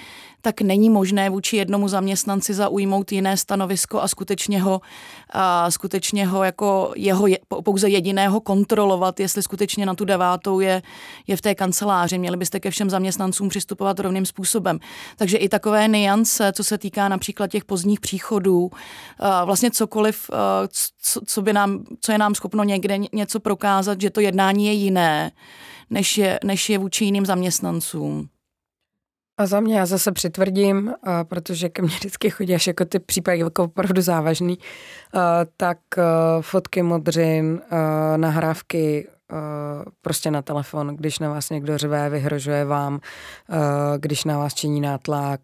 tak 0.42 0.62
není 0.62 0.90
možné 0.90 1.30
vůči 1.30 1.58
jednomu 1.58 1.88
zaměstnanci 1.88 2.54
zaujmout 2.54 3.12
jiné 3.12 3.38
stanovisko 3.38 4.02
a 4.02 4.08
skutečně 4.08 4.62
ho, 4.62 4.82
a 5.30 5.72
skutečně 5.72 6.28
ho 6.28 6.44
jako 6.44 6.94
jeho 6.96 7.28
je, 7.28 7.40
pouze 7.64 7.90
jediného 7.90 8.42
kontrolovat, 8.42 9.20
jestli 9.20 9.44
skutečně 9.44 9.86
na 9.86 9.94
tu 9.94 10.06
devátou 10.06 10.60
je, 10.60 10.82
je 11.28 11.38
v 11.38 11.42
té 11.42 11.56
kanceláři. 11.56 12.18
Měli 12.18 12.38
byste 12.38 12.60
ke 12.60 12.72
všem 12.72 12.90
zaměstnancům 12.90 13.50
přistupovat 13.50 14.00
rovným 14.00 14.26
způsobem. 14.26 14.80
Takže 15.18 15.38
i 15.38 15.50
takové 15.50 15.88
niance, 15.88 16.54
co 16.54 16.64
se 16.64 16.78
týká 16.78 17.08
například 17.08 17.52
těch 17.52 17.66
pozdních 17.66 18.00
příchodů, 18.00 18.70
vlastně 19.46 19.72
cokoliv, 19.72 20.30
co, 21.02 21.22
co, 21.26 21.42
by 21.42 21.54
nám, 21.54 21.84
co 22.02 22.12
je 22.12 22.18
nám 22.18 22.36
schopno 22.36 22.64
někde 22.64 22.98
něco 23.14 23.40
prokázat, 23.40 24.02
že 24.02 24.10
to 24.10 24.20
jednání 24.20 24.66
je 24.66 24.74
jiné, 24.74 25.32
než 25.90 26.18
je, 26.18 26.40
než 26.44 26.70
je 26.70 26.78
vůči 26.78 27.06
jiným 27.06 27.26
zaměstnancům. 27.26 28.30
A 29.40 29.46
za 29.46 29.60
mě 29.60 29.80
já 29.80 29.86
zase 29.86 30.12
přitvrdím, 30.12 30.94
protože 31.24 31.70
ke 31.70 31.82
mně 31.82 31.92
vždycky 31.92 32.30
chodí 32.30 32.56
až 32.56 32.68
jako 32.68 32.86
ty 32.86 33.00
případy 33.00 33.40
jako 33.40 33.64
opravdu 33.64 34.02
závažný, 34.02 34.60
tak 35.58 35.78
fotky 36.42 36.84
modřin, 36.84 37.62
nahrávky 38.18 39.08
prostě 40.02 40.32
na 40.32 40.42
telefon, 40.42 40.96
když 40.96 41.20
na 41.20 41.30
vás 41.30 41.50
někdo 41.50 41.78
řve, 41.78 42.10
vyhrožuje 42.10 42.66
vám, 42.66 43.00
když 43.98 44.24
na 44.24 44.38
vás 44.38 44.54
činí 44.54 44.82
nátlak, 44.82 45.42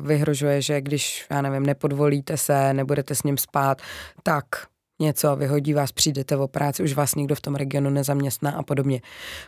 vyhrožuje, 0.00 0.62
že 0.62 0.80
když, 0.80 1.26
já 1.30 1.42
nevím, 1.42 1.66
nepodvolíte 1.66 2.36
se, 2.36 2.74
nebudete 2.74 3.14
s 3.14 3.22
ním 3.22 3.38
spát, 3.38 3.82
tak 4.22 4.44
něco, 4.98 5.36
vyhodí 5.36 5.74
vás, 5.74 5.92
přijdete 5.92 6.36
o 6.36 6.48
práci, 6.48 6.82
už 6.82 6.94
vás 6.94 7.14
nikdo 7.14 7.34
v 7.34 7.40
tom 7.40 7.54
regionu 7.54 7.90
nezaměstná 7.90 8.50
a 8.50 8.62
podobně. 8.62 9.00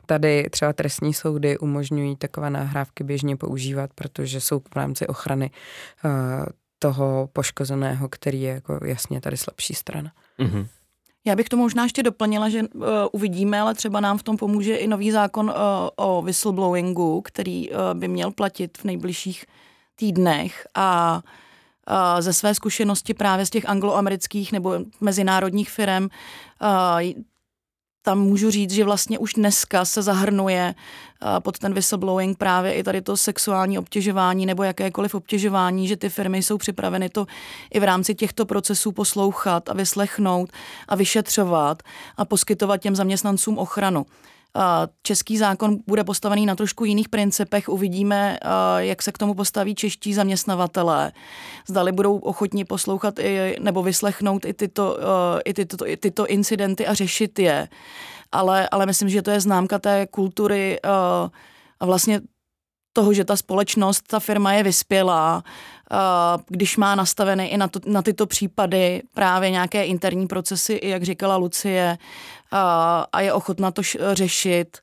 Tady 0.07 0.47
třeba 0.51 0.73
trestní 0.73 1.15
soudy 1.15 1.59
umožňují 1.59 2.17
takové 2.17 2.51
nahrávky 2.51 3.05
běžně 3.05 3.37
používat, 3.37 3.91
protože 3.95 4.41
jsou 4.41 4.59
v 4.59 4.77
rámci 4.77 5.07
ochrany 5.07 5.51
uh, 6.05 6.11
toho 6.79 7.29
poškozeného, 7.33 8.09
který 8.09 8.43
je 8.43 8.53
jako 8.53 8.79
jasně 8.85 9.21
tady 9.21 9.37
slabší 9.37 9.75
strana. 9.75 10.13
Mm-hmm. 10.39 10.67
Já 11.25 11.37
bych 11.37 11.49
to 11.49 11.57
možná 11.57 11.83
ještě 11.83 12.03
doplnila, 12.03 12.49
že 12.49 12.63
uh, 12.63 12.85
uvidíme, 13.13 13.61
ale 13.61 13.75
třeba 13.75 14.01
nám 14.01 14.19
v 14.19 14.23
tom 14.23 14.37
pomůže 14.37 14.77
i 14.77 14.87
nový 14.87 15.11
zákon 15.11 15.47
uh, 15.47 15.55
o 15.97 16.23
whistleblowingu, 16.23 17.21
který 17.21 17.71
uh, 17.71 17.77
by 17.95 18.09
měl 18.09 18.31
platit 18.31 18.79
v 18.79 18.85
nejbližších 18.85 19.45
týdnech 19.97 20.67
a 20.75 21.21
uh, 21.25 21.31
ze 22.21 22.33
své 22.33 22.55
zkušenosti 22.55 23.15
právě 23.15 23.47
z 23.47 23.51
těch 23.51 23.69
angloamerických 23.69 24.53
nebo 24.53 24.75
mezinárodních 25.01 25.71
firm 25.71 26.09
tam 28.07 28.21
můžu 28.21 28.51
říct, 28.51 28.71
že 28.71 28.85
vlastně 28.85 29.19
už 29.19 29.33
dneska 29.33 29.85
se 29.85 30.03
zahrnuje 30.03 30.75
pod 31.43 31.59
ten 31.59 31.75
whistleblowing 31.75 32.39
právě 32.39 32.73
i 32.75 32.83
tady 32.83 33.03
to 33.03 33.17
sexuální 33.17 33.79
obtěžování 33.79 34.47
nebo 34.47 34.63
jakékoliv 34.63 35.15
obtěžování, 35.15 35.89
že 35.89 35.97
ty 35.97 36.09
firmy 36.09 36.43
jsou 36.43 36.59
připraveny 36.59 37.09
to 37.09 37.27
i 37.75 37.81
v 37.81 37.85
rámci 37.85 38.15
těchto 38.15 38.47
procesů 38.47 38.93
poslouchat 38.93 39.69
a 39.69 39.73
vyslechnout 39.73 40.51
a 40.89 40.97
vyšetřovat 40.97 41.83
a 42.17 42.25
poskytovat 42.25 42.77
těm 42.77 42.97
zaměstnancům 42.97 43.59
ochranu. 43.59 44.07
Český 45.03 45.39
zákon 45.39 45.77
bude 45.87 46.05
postavený 46.05 46.47
na 46.47 46.55
trošku 46.55 46.85
jiných 46.85 47.09
principech. 47.09 47.69
Uvidíme, 47.69 48.39
jak 48.79 49.03
se 49.03 49.13
k 49.13 49.19
tomu 49.19 49.35
postaví 49.35 49.75
čeští 49.75 50.15
zaměstnavatelé. 50.15 51.13
Zdali 51.69 51.93
budou 51.93 52.19
ochotni 52.19 52.65
poslouchat 52.65 53.19
i, 53.19 53.57
nebo 53.61 53.83
vyslechnout 53.83 54.45
i 54.45 54.53
tyto, 54.53 54.99
i 55.45 55.55
tyto, 55.55 55.89
i 55.89 55.97
tyto 55.97 56.27
incidenty 56.27 56.87
a 56.87 56.95
řešit 56.95 57.39
je. 57.39 57.69
Ale, 58.33 58.69
ale 58.69 58.87
myslím, 58.87 59.09
že 59.09 59.23
to 59.23 59.31
je 59.31 59.41
známka 59.41 59.79
té 59.79 60.07
kultury 60.07 60.81
a 61.81 61.87
vlastně 61.87 62.21
toho, 62.93 63.13
že 63.13 63.25
ta 63.25 63.37
společnost, 63.37 64.03
ta 64.09 64.21
firma 64.21 64.53
je 64.53 64.63
vyspělá, 64.63 65.45
když 66.49 66.77
má 66.77 66.95
nastavené 66.95 67.49
i 67.49 67.57
na, 67.57 67.69
to, 67.69 67.81
na 67.87 68.03
tyto 68.03 68.27
případy 68.27 69.03
právě 69.15 69.51
nějaké 69.51 69.85
interní 69.85 70.27
procesy, 70.27 70.81
jak 70.83 71.03
říkala 71.03 71.37
Lucie, 71.37 71.99
a 73.13 73.21
je 73.21 73.33
ochotná 73.33 73.71
to 73.71 73.83
řešit. 74.13 74.79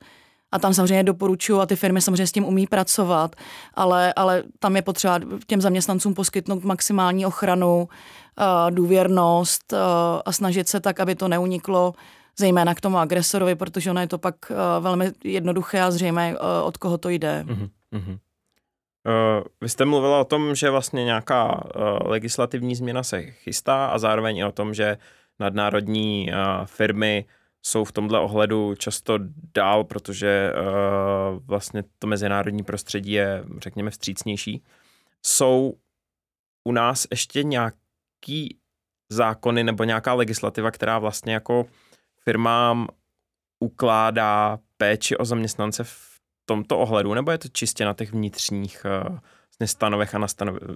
A 0.51 0.60
tam 0.60 0.74
samozřejmě 0.74 1.03
doporučuju 1.03 1.60
a 1.60 1.65
ty 1.65 1.75
firmy 1.75 2.01
samozřejmě 2.01 2.27
s 2.27 2.32
tím 2.32 2.46
umí 2.46 2.67
pracovat, 2.67 3.36
ale, 3.74 4.13
ale 4.13 4.43
tam 4.60 4.75
je 4.75 4.82
potřeba 4.82 5.20
těm 5.48 5.62
zaměstnancům 5.62 6.13
poskytnout 6.13 6.63
maximální 6.63 7.25
ochranu, 7.25 7.89
důvěrnost 8.70 9.74
a 10.25 10.32
snažit 10.32 10.67
se 10.67 10.79
tak, 10.79 11.00
aby 11.00 11.15
to 11.15 11.27
neuniklo 11.27 11.93
zejména 12.38 12.75
k 12.75 12.82
tomu 12.82 12.98
agresorovi, 12.98 13.55
protože 13.55 13.91
ono 13.91 14.01
je 14.01 14.08
to 14.08 14.17
pak 14.17 14.36
velmi 14.79 15.12
jednoduché 15.24 15.82
a 15.82 15.91
zřejmé, 15.91 16.36
od 16.63 16.77
koho 16.77 16.98
to 16.98 17.10
jde. 17.10 17.46
Mm-hmm. 17.48 18.17
Uh, 19.05 19.43
vy 19.62 19.70
jste 19.70 19.86
mluvila 19.86 20.20
o 20.20 20.25
tom, 20.25 20.55
že 20.55 20.70
vlastně 20.70 21.05
nějaká 21.05 21.65
uh, 21.65 21.82
legislativní 22.03 22.75
změna 22.75 23.03
se 23.03 23.22
chystá 23.22 23.86
a 23.86 23.98
zároveň 23.98 24.38
i 24.38 24.46
o 24.46 24.51
tom, 24.51 24.74
že 24.74 24.98
nadnárodní 25.39 26.32
uh, 26.32 26.65
firmy 26.65 27.25
jsou 27.65 27.84
v 27.84 27.91
tomhle 27.91 28.20
ohledu 28.20 28.75
často 28.75 29.20
dál, 29.53 29.84
protože 29.84 30.53
uh, 30.53 31.39
vlastně 31.46 31.84
to 32.00 32.08
mezinárodní 32.08 32.63
prostředí 32.63 33.12
je, 33.12 33.43
řekněme, 33.58 33.91
vstřícnější. 33.91 34.63
Jsou 35.25 35.74
u 36.63 36.72
nás 36.72 37.08
ještě 37.12 37.43
nějaký 37.43 38.58
zákony 39.10 39.63
nebo 39.63 39.84
nějaká 39.84 40.13
legislativa, 40.13 40.72
která 40.72 41.00
vlastně 41.00 41.34
jako 41.34 41.65
firmám 42.24 42.88
ukládá 43.60 44.60
péči 44.77 45.17
o 45.17 45.25
zaměstnance 45.25 45.84
v 45.84 46.20
tomto 46.46 46.79
ohledu, 46.79 47.13
nebo 47.13 47.32
je 47.32 47.38
to 47.38 47.48
čistě 47.48 47.86
na 47.86 47.93
těch 47.93 48.12
vnitřních 48.12 48.86
uh, 49.12 49.17
stanovech 49.65 50.15
a 50.15 50.20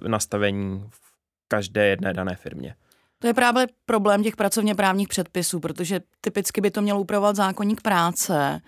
nastavení 0.08 0.84
v 0.90 1.12
každé 1.48 1.86
jedné 1.86 2.12
dané 2.12 2.36
firmě? 2.36 2.76
To 3.18 3.26
je 3.26 3.34
právě 3.34 3.66
problém 3.86 4.22
těch 4.22 4.36
pracovně 4.36 4.74
právních 4.74 5.08
předpisů, 5.08 5.60
protože 5.60 6.00
typicky 6.20 6.60
by 6.60 6.70
to 6.70 6.82
měl 6.82 7.00
upravovat 7.00 7.36
zákonník 7.36 7.80
práce. 7.80 8.60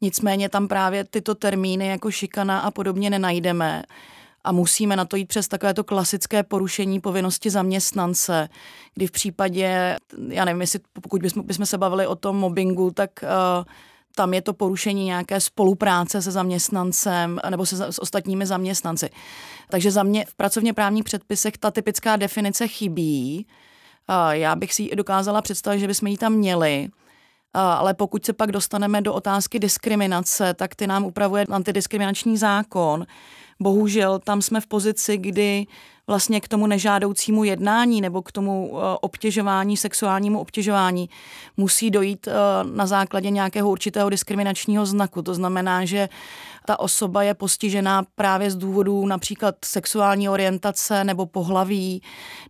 Nicméně 0.00 0.48
tam 0.48 0.68
právě 0.68 1.04
tyto 1.04 1.34
termíny 1.34 1.86
jako 1.86 2.10
šikana 2.10 2.60
a 2.60 2.70
podobně 2.70 3.10
nenajdeme 3.10 3.82
a 4.44 4.52
musíme 4.52 4.96
na 4.96 5.04
to 5.04 5.16
jít 5.16 5.26
přes 5.26 5.48
takovéto 5.48 5.84
klasické 5.84 6.42
porušení 6.42 7.00
povinnosti 7.00 7.50
zaměstnance, 7.50 8.48
kdy 8.94 9.06
v 9.06 9.10
případě, 9.10 9.96
já 10.28 10.44
nevím, 10.44 10.60
jestli 10.60 10.80
pokud 11.02 11.22
bychom, 11.22 11.46
bychom 11.46 11.66
se 11.66 11.78
bavili 11.78 12.06
o 12.06 12.16
tom 12.16 12.36
mobbingu, 12.36 12.90
tak 12.90 13.10
uh, 13.22 13.64
tam 14.16 14.34
je 14.34 14.42
to 14.42 14.52
porušení 14.52 15.04
nějaké 15.04 15.40
spolupráce 15.40 16.22
se 16.22 16.30
zaměstnancem 16.30 17.40
nebo 17.50 17.66
se 17.66 17.92
s 17.92 17.98
ostatními 17.98 18.46
zaměstnanci. 18.46 19.10
Takže 19.70 19.90
za 19.90 20.02
mě 20.02 20.24
v 20.24 20.34
pracovně 20.34 20.72
právních 20.72 21.04
předpisech 21.04 21.58
ta 21.58 21.70
typická 21.70 22.16
definice 22.16 22.68
chybí. 22.68 23.46
Já 24.30 24.56
bych 24.56 24.74
si 24.74 24.96
dokázala 24.96 25.42
představit, 25.42 25.80
že 25.80 25.86
bychom 25.86 26.08
ji 26.08 26.16
tam 26.16 26.32
měli, 26.32 26.88
ale 27.54 27.94
pokud 27.94 28.24
se 28.24 28.32
pak 28.32 28.52
dostaneme 28.52 29.02
do 29.02 29.14
otázky 29.14 29.58
diskriminace, 29.58 30.54
tak 30.54 30.74
ty 30.74 30.86
nám 30.86 31.04
upravuje 31.04 31.46
antidiskriminační 31.50 32.36
zákon. 32.36 33.06
Bohužel 33.60 34.18
tam 34.18 34.42
jsme 34.42 34.60
v 34.60 34.66
pozici, 34.66 35.16
kdy 35.16 35.66
vlastně 36.06 36.40
k 36.40 36.48
tomu 36.48 36.66
nežádoucímu 36.66 37.44
jednání 37.44 38.00
nebo 38.00 38.22
k 38.22 38.32
tomu 38.32 38.72
eh, 38.74 38.98
obtěžování, 39.00 39.76
sexuálnímu 39.76 40.40
obtěžování 40.40 41.08
musí 41.56 41.90
dojít 41.90 42.28
eh, 42.28 42.32
na 42.64 42.86
základě 42.86 43.30
nějakého 43.30 43.70
určitého 43.70 44.10
diskriminačního 44.10 44.86
znaku. 44.86 45.22
To 45.22 45.34
znamená, 45.34 45.84
že 45.84 46.08
ta 46.66 46.80
osoba 46.80 47.22
je 47.22 47.34
postižená 47.34 48.02
právě 48.14 48.50
z 48.50 48.56
důvodů 48.56 49.06
například 49.06 49.54
sexuální 49.64 50.28
orientace 50.28 51.04
nebo 51.04 51.26
pohlaví 51.26 52.02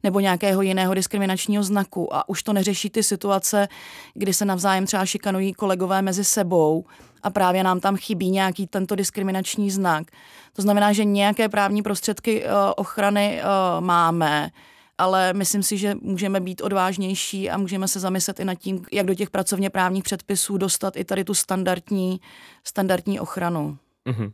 nebo 0.03 0.21
nějakého 0.21 0.63
jiného 0.63 0.95
diskriminačního 0.95 1.63
znaku. 1.63 2.15
A 2.15 2.29
už 2.29 2.43
to 2.43 2.53
neřeší 2.53 2.91
ty 2.91 3.03
situace, 3.03 3.69
kdy 4.15 4.35
se 4.35 4.45
navzájem 4.45 4.87
třeba 4.87 5.07
šikanují 5.07 5.53
kolegové 5.53 6.03
mezi 6.03 6.25
sebou 6.25 6.85
a 7.23 7.31
právě 7.31 7.65
nám 7.65 7.81
tam 7.81 7.97
chybí 7.97 8.31
nějaký 8.31 8.67
tento 8.67 8.95
diskriminační 8.95 9.71
znak. 9.71 10.11
To 10.53 10.63
znamená, 10.63 10.93
že 10.93 11.05
nějaké 11.05 11.49
právní 11.49 11.83
prostředky 11.83 12.45
eh, 12.45 12.49
ochrany 12.77 13.41
eh, 13.41 13.45
máme, 13.81 14.51
ale 14.99 15.33
myslím 15.33 15.63
si, 15.63 15.79
že 15.79 15.95
můžeme 15.95 16.41
být 16.41 16.61
odvážnější 16.61 17.51
a 17.51 17.59
můžeme 17.59 17.89
se 17.89 18.01
zamyslet 18.01 18.41
i 18.41 18.45
nad 18.45 18.55
tím, 18.55 18.85
jak 18.93 19.07
do 19.07 19.15
těch 19.15 19.31
pracovně 19.31 19.71
právních 19.71 20.05
předpisů 20.05 20.57
dostat 20.57 20.97
i 20.97 21.05
tady 21.05 21.25
tu 21.25 21.35
standardní, 21.35 22.21
standardní 22.65 23.21
ochranu. 23.21 23.79
Mm-hmm. 24.07 24.33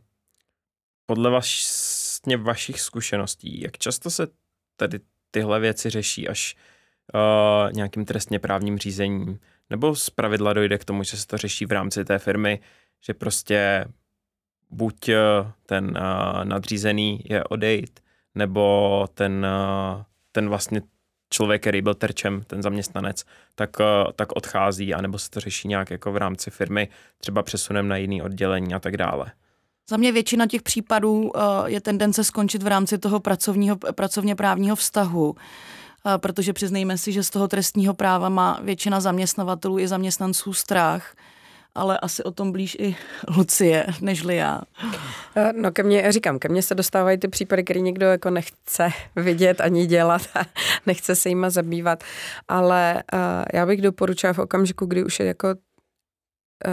Podle 1.05 1.29
vlastně 1.29 2.37
vašich 2.37 2.81
zkušeností, 2.81 3.61
jak 3.61 3.77
často 3.77 4.09
se 4.09 4.27
tady 4.75 4.99
tyhle 5.31 5.59
věci 5.59 5.89
řeší 5.89 6.27
až 6.27 6.55
uh, 7.13 7.73
nějakým 7.73 8.05
trestně 8.05 8.39
právním 8.39 8.77
řízením? 8.77 9.39
Nebo 9.69 9.95
z 9.95 10.09
pravidla 10.09 10.53
dojde 10.53 10.77
k 10.77 10.85
tomu, 10.85 11.03
že 11.03 11.17
se 11.17 11.27
to 11.27 11.37
řeší 11.37 11.65
v 11.65 11.71
rámci 11.71 12.05
té 12.05 12.19
firmy, 12.19 12.59
že 13.05 13.13
prostě 13.13 13.85
buď 14.69 15.09
ten 15.65 15.85
uh, 15.85 16.45
nadřízený 16.45 17.21
je 17.25 17.43
odejít, 17.43 17.99
nebo 18.35 19.07
ten, 19.13 19.45
uh, 19.95 20.03
ten 20.31 20.49
vlastně 20.49 20.81
člověk, 21.33 21.61
který 21.61 21.81
byl 21.81 21.93
terčem, 21.93 22.43
ten 22.47 22.61
zaměstnanec, 22.61 23.25
tak, 23.55 23.69
tak 24.15 24.31
odchází, 24.31 24.93
anebo 24.93 25.19
se 25.19 25.29
to 25.29 25.39
řeší 25.39 25.67
nějak 25.67 25.91
jako 25.91 26.11
v 26.11 26.17
rámci 26.17 26.51
firmy, 26.51 26.87
třeba 27.17 27.43
přesunem 27.43 27.87
na 27.87 27.97
jiný 27.97 28.21
oddělení 28.21 28.73
a 28.73 28.79
tak 28.79 28.97
dále. 28.97 29.31
Za 29.89 29.97
mě 29.97 30.11
většina 30.11 30.47
těch 30.47 30.61
případů 30.61 31.31
je 31.65 31.81
tendence 31.81 32.23
skončit 32.23 32.63
v 32.63 32.67
rámci 32.67 32.97
toho 32.97 33.19
pracovního, 33.19 33.77
pracovně 33.77 34.35
právního 34.35 34.75
vztahu, 34.75 35.35
protože 36.17 36.53
přiznejme 36.53 36.97
si, 36.97 37.11
že 37.11 37.23
z 37.23 37.29
toho 37.29 37.47
trestního 37.47 37.93
práva 37.93 38.29
má 38.29 38.59
většina 38.63 38.99
zaměstnavatelů 38.99 39.79
i 39.79 39.87
zaměstnanců 39.87 40.53
strach 40.53 41.13
ale 41.75 41.99
asi 41.99 42.23
o 42.23 42.31
tom 42.31 42.51
blíž 42.51 42.77
i 42.79 42.95
Lucie, 43.37 43.85
nežli 44.01 44.35
já. 44.35 44.61
Eh, 45.35 45.53
no 45.53 45.71
ke 45.71 45.83
mně, 45.83 46.11
říkám, 46.11 46.39
ke 46.39 46.49
mně 46.49 46.61
se 46.61 46.75
dostávají 46.75 47.17
ty 47.17 47.27
případy, 47.27 47.63
které 47.63 47.79
někdo 47.79 48.05
jako 48.05 48.29
nechce 48.29 48.89
vidět 49.15 49.61
ani 49.61 49.85
dělat 49.85 50.21
a 50.35 50.41
nechce 50.85 51.15
se 51.15 51.29
jima 51.29 51.49
zabývat, 51.49 52.03
ale 52.47 53.03
uh, 53.13 53.19
já 53.53 53.65
bych 53.65 53.81
doporučila 53.81 54.33
v 54.33 54.39
okamžiku, 54.39 54.85
kdy 54.85 55.03
už 55.03 55.19
je 55.19 55.25
jako 55.25 55.47
Eh, 55.49 55.68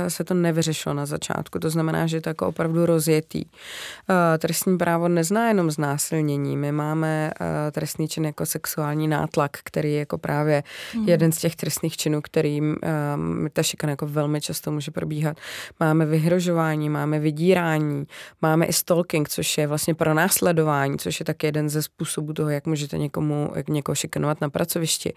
se 0.08 0.24
to 0.24 0.34
nevyřešilo 0.34 0.94
na 0.94 1.06
začátku. 1.06 1.58
To 1.58 1.70
znamená, 1.70 2.06
že 2.06 2.16
je 2.16 2.20
to 2.20 2.28
jako 2.28 2.46
opravdu 2.46 2.86
rozjetý. 2.86 3.44
Eh, 3.44 4.38
trestní 4.38 4.78
právo 4.78 5.08
nezná 5.08 5.48
jenom 5.48 5.70
znásilnění. 5.70 6.56
My 6.56 6.72
máme 6.72 7.30
eh, 7.40 7.70
trestný 7.70 8.08
čin 8.08 8.24
jako 8.24 8.46
sexuální 8.46 9.08
nátlak, 9.08 9.50
který 9.64 9.92
je 9.92 9.98
jako 9.98 10.18
právě 10.18 10.62
hmm. 10.92 11.08
jeden 11.08 11.32
z 11.32 11.38
těch 11.38 11.56
trestných 11.56 11.96
činů, 11.96 12.22
kterým 12.22 12.76
ta 13.52 13.62
šikana 13.62 13.90
jako 13.90 14.06
velmi 14.06 14.40
často 14.40 14.72
může 14.72 14.90
probíhat. 14.90 15.36
Máme 15.80 16.06
vyhrožování, 16.06 16.88
máme 16.88 17.18
vydírání, 17.18 18.06
máme 18.42 18.66
i 18.66 18.72
stalking, 18.72 19.28
což 19.28 19.58
je 19.58 19.66
vlastně 19.66 19.94
pro 19.94 20.14
následování, 20.14 20.98
což 20.98 21.20
je 21.20 21.24
taky 21.24 21.46
jeden 21.46 21.68
ze 21.68 21.82
způsobů 21.82 22.32
toho, 22.32 22.50
jak 22.50 22.66
můžete 22.66 22.98
někomu, 22.98 23.52
jak 23.54 23.68
někoho 23.68 23.94
šikanovat 23.94 24.40
na 24.40 24.50
pracovišti. 24.50 25.12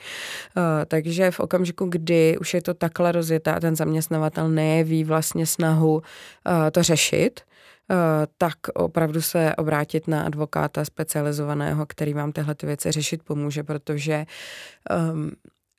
Takže 0.87 1.31
v 1.31 1.39
okamžiku, 1.39 1.85
kdy 1.85 2.37
už 2.37 2.53
je 2.53 2.61
to 2.61 2.73
takhle 2.73 3.11
rozjetá 3.11 3.59
ten 3.59 3.75
zaměstnavatel 3.75 4.49
nejeví 4.59 5.03
vlastně 5.03 5.45
snahu 5.45 5.93
uh, 5.93 6.01
to 6.71 6.83
řešit, 6.83 7.41
uh, 7.41 7.97
tak 8.37 8.57
opravdu 8.73 9.21
se 9.21 9.55
obrátit 9.55 10.07
na 10.07 10.23
advokáta 10.23 10.85
specializovaného, 10.85 11.85
který 11.85 12.13
vám 12.13 12.31
tyhle 12.31 12.55
ty 12.55 12.65
věci 12.65 12.91
řešit 12.91 13.23
pomůže, 13.23 13.63
protože 13.63 14.25
um, 15.11 15.31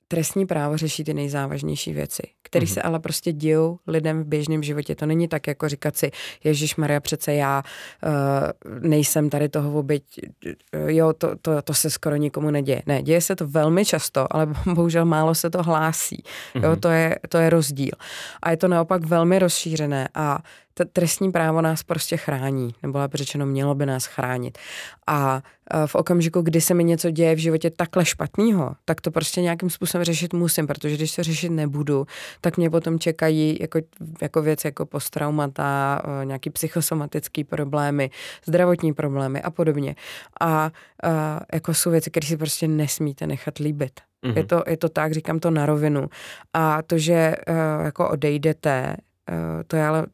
trestní 0.08 0.46
právo 0.46 0.76
řeší 0.76 1.04
ty 1.04 1.14
nejzávažnější 1.14 1.92
věci, 1.92 2.22
které 2.50 2.66
mm-hmm. 2.66 2.74
se 2.74 2.82
ale 2.82 3.00
prostě 3.00 3.32
dějou 3.32 3.78
lidem 3.86 4.22
v 4.22 4.26
běžném 4.26 4.62
životě. 4.62 4.94
To 4.94 5.06
není 5.06 5.28
tak, 5.28 5.46
jako 5.46 5.68
říkat 5.68 5.96
si, 5.96 6.10
Ježíš 6.44 6.76
Maria, 6.76 7.00
přece 7.00 7.34
já 7.34 7.62
uh, 7.62 8.80
nejsem 8.80 9.30
tady 9.30 9.48
toho 9.48 9.78
oběť, 9.78 10.02
jo, 10.86 11.12
to, 11.12 11.36
to, 11.42 11.62
to 11.62 11.74
se 11.74 11.90
skoro 11.90 12.16
nikomu 12.16 12.50
neděje. 12.50 12.82
Ne, 12.86 13.02
děje 13.02 13.20
se 13.20 13.36
to 13.36 13.46
velmi 13.46 13.84
často, 13.84 14.26
ale 14.30 14.46
bohužel 14.74 15.04
málo 15.04 15.34
se 15.34 15.50
to 15.50 15.62
hlásí. 15.62 16.22
Mm-hmm. 16.54 16.64
Jo, 16.64 16.70
mhm. 16.70 16.80
to 16.80 16.88
je, 16.88 17.18
to 17.28 17.38
je 17.38 17.50
rozdíl. 17.50 17.92
A 18.42 18.50
je 18.50 18.56
to 18.56 18.68
naopak 18.68 19.04
velmi 19.04 19.38
rozšířené 19.38 20.08
a 20.14 20.38
trestní 20.84 21.32
právo 21.32 21.60
nás 21.60 21.82
prostě 21.82 22.16
chrání, 22.16 22.74
nebo 22.82 22.98
lépe 22.98 23.18
řečeno, 23.18 23.46
mělo 23.46 23.74
by 23.74 23.86
nás 23.86 24.06
chránit. 24.06 24.58
A 25.06 25.42
e, 25.70 25.86
v 25.86 25.94
okamžiku, 25.94 26.42
kdy 26.42 26.60
se 26.60 26.74
mi 26.74 26.84
něco 26.84 27.10
děje 27.10 27.34
v 27.34 27.38
životě 27.38 27.70
takhle 27.70 28.04
špatného, 28.04 28.76
tak 28.84 29.00
to 29.00 29.10
prostě 29.10 29.40
nějakým 29.40 29.70
způsobem 29.70 30.04
řešit 30.04 30.32
musím, 30.32 30.66
protože 30.66 30.96
když 30.96 31.16
to 31.16 31.22
řešit 31.22 31.48
nebudu, 31.48 32.06
tak 32.40 32.56
mě 32.56 32.70
potom 32.70 32.98
čekají 32.98 33.58
jako, 33.60 33.78
jako 34.22 34.42
věc 34.42 34.64
jako 34.64 34.86
posttraumata, 34.86 36.02
e, 36.22 36.24
nějaký 36.24 36.50
psychosomatický 36.50 37.44
problémy, 37.44 38.10
zdravotní 38.44 38.92
problémy 38.92 39.42
a 39.42 39.50
podobně. 39.50 39.94
A, 40.40 40.46
a 40.46 40.70
e, 41.04 41.56
jako 41.56 41.74
jsou 41.74 41.90
věci, 41.90 42.10
které 42.10 42.26
si 42.26 42.36
prostě 42.36 42.68
nesmíte 42.68 43.26
nechat 43.26 43.58
líbit. 43.58 44.00
Mm-hmm. 44.26 44.36
Je, 44.36 44.44
to, 44.44 44.62
je 44.66 44.76
to 44.76 44.88
tak, 44.88 45.12
říkám 45.12 45.40
to 45.40 45.50
na 45.50 45.66
rovinu. 45.66 46.08
A 46.52 46.82
to, 46.82 46.98
že 46.98 47.34
uh, 47.48 47.84
jako 47.84 48.10
odejdete, 48.10 48.96
uh, 49.30 49.36
to 49.66 49.76
je 49.76 49.86
ale 49.86 50.06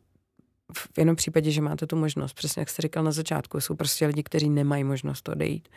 v 0.72 0.98
jenom 0.98 1.16
případě, 1.16 1.50
že 1.50 1.60
máte 1.60 1.86
tu 1.86 1.96
možnost, 1.96 2.32
přesně 2.32 2.60
jak 2.60 2.68
jste 2.68 2.82
říkal 2.82 3.04
na 3.04 3.10
začátku, 3.12 3.60
jsou 3.60 3.74
prostě 3.74 4.06
lidi, 4.06 4.22
kteří 4.22 4.50
nemají 4.50 4.84
možnost 4.84 5.28
odejít. 5.28 5.68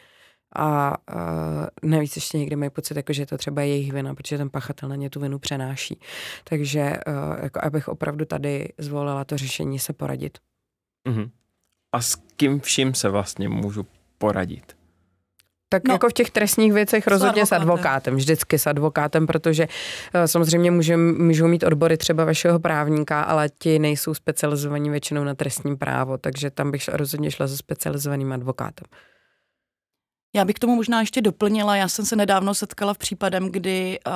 A 0.55 0.97
uh, 1.13 1.89
navíc 1.89 2.15
ještě 2.15 2.37
někdy 2.37 2.55
mají 2.55 2.69
pocit, 2.69 2.97
jako, 2.97 3.13
že 3.13 3.25
to 3.25 3.37
třeba 3.37 3.61
je 3.61 3.67
jejich 3.67 3.93
vina, 3.93 4.15
protože 4.15 4.37
ten 4.37 4.49
pachatel 4.49 4.89
na 4.89 4.95
ně 4.95 5.09
tu 5.09 5.19
vinu 5.19 5.39
přenáší. 5.39 5.99
Takže 6.43 6.81
uh, 7.07 7.43
jako 7.43 7.59
abych 7.63 7.87
opravdu 7.87 8.25
tady 8.25 8.69
zvolila 8.77 9.25
to 9.25 9.37
řešení 9.37 9.79
se 9.79 9.93
poradit. 9.93 10.37
Uh-huh. 11.09 11.29
A 11.91 12.01
s 12.01 12.15
kým 12.15 12.59
vším 12.59 12.93
se 12.93 13.09
vlastně 13.09 13.49
můžu 13.49 13.85
poradit? 14.17 14.79
Tak 15.71 15.87
no, 15.87 15.93
jako 15.93 16.09
v 16.09 16.13
těch 16.13 16.31
trestních 16.31 16.73
věcech 16.73 17.07
rozhodně 17.07 17.45
s 17.45 17.51
advokátem. 17.51 17.67
s 17.67 17.81
advokátem, 17.81 18.15
vždycky 18.15 18.59
s 18.59 18.67
advokátem, 18.67 19.27
protože 19.27 19.67
uh, 19.67 20.23
samozřejmě 20.25 20.71
můžem, 20.71 21.25
můžou 21.25 21.47
mít 21.47 21.63
odbory 21.63 21.97
třeba 21.97 22.25
vašeho 22.25 22.59
právníka, 22.59 23.21
ale 23.21 23.49
ti 23.59 23.79
nejsou 23.79 24.13
specializovaní 24.13 24.89
většinou 24.89 25.23
na 25.23 25.35
trestním 25.35 25.77
právo, 25.77 26.17
takže 26.17 26.51
tam 26.51 26.71
bych 26.71 26.87
rozhodně 26.87 27.31
šla 27.31 27.47
se 27.47 27.57
specializovaným 27.57 28.31
advokátem. 28.31 28.85
Já 30.33 30.45
bych 30.45 30.55
k 30.55 30.59
tomu 30.59 30.75
možná 30.75 30.99
ještě 30.99 31.21
doplnila, 31.21 31.75
já 31.75 31.87
jsem 31.87 32.05
se 32.05 32.15
nedávno 32.15 32.53
setkala 32.53 32.93
v 32.93 32.97
případem, 32.97 33.51
kdy 33.51 33.99
uh, 34.07 34.13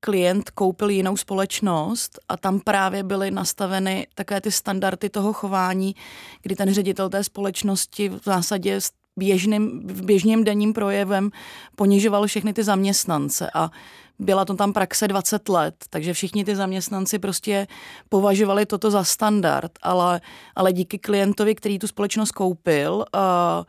klient 0.00 0.50
koupil 0.50 0.90
jinou 0.90 1.16
společnost 1.16 2.18
a 2.28 2.36
tam 2.36 2.60
právě 2.60 3.02
byly 3.02 3.30
nastaveny 3.30 4.06
takové 4.14 4.40
ty 4.40 4.52
standardy 4.52 5.08
toho 5.08 5.32
chování, 5.32 5.94
kdy 6.42 6.56
ten 6.56 6.74
ředitel 6.74 7.08
té 7.08 7.24
společnosti 7.24 8.08
v 8.08 8.20
zásadě 8.24 8.80
běžným, 9.16 9.80
běžným 9.86 10.44
denním 10.44 10.72
projevem 10.72 11.30
ponižoval 11.76 12.26
všechny 12.26 12.52
ty 12.52 12.64
zaměstnance. 12.64 13.50
A 13.54 13.70
byla 14.18 14.44
to 14.44 14.54
tam 14.54 14.72
praxe 14.72 15.08
20 15.08 15.48
let, 15.48 15.74
takže 15.90 16.12
všichni 16.12 16.44
ty 16.44 16.56
zaměstnanci 16.56 17.18
prostě 17.18 17.66
považovali 18.08 18.66
toto 18.66 18.90
za 18.90 19.04
standard, 19.04 19.72
ale, 19.82 20.20
ale 20.56 20.72
díky 20.72 20.98
klientovi, 20.98 21.54
který 21.54 21.78
tu 21.78 21.86
společnost 21.86 22.32
koupil, 22.32 23.04
uh, 23.14 23.64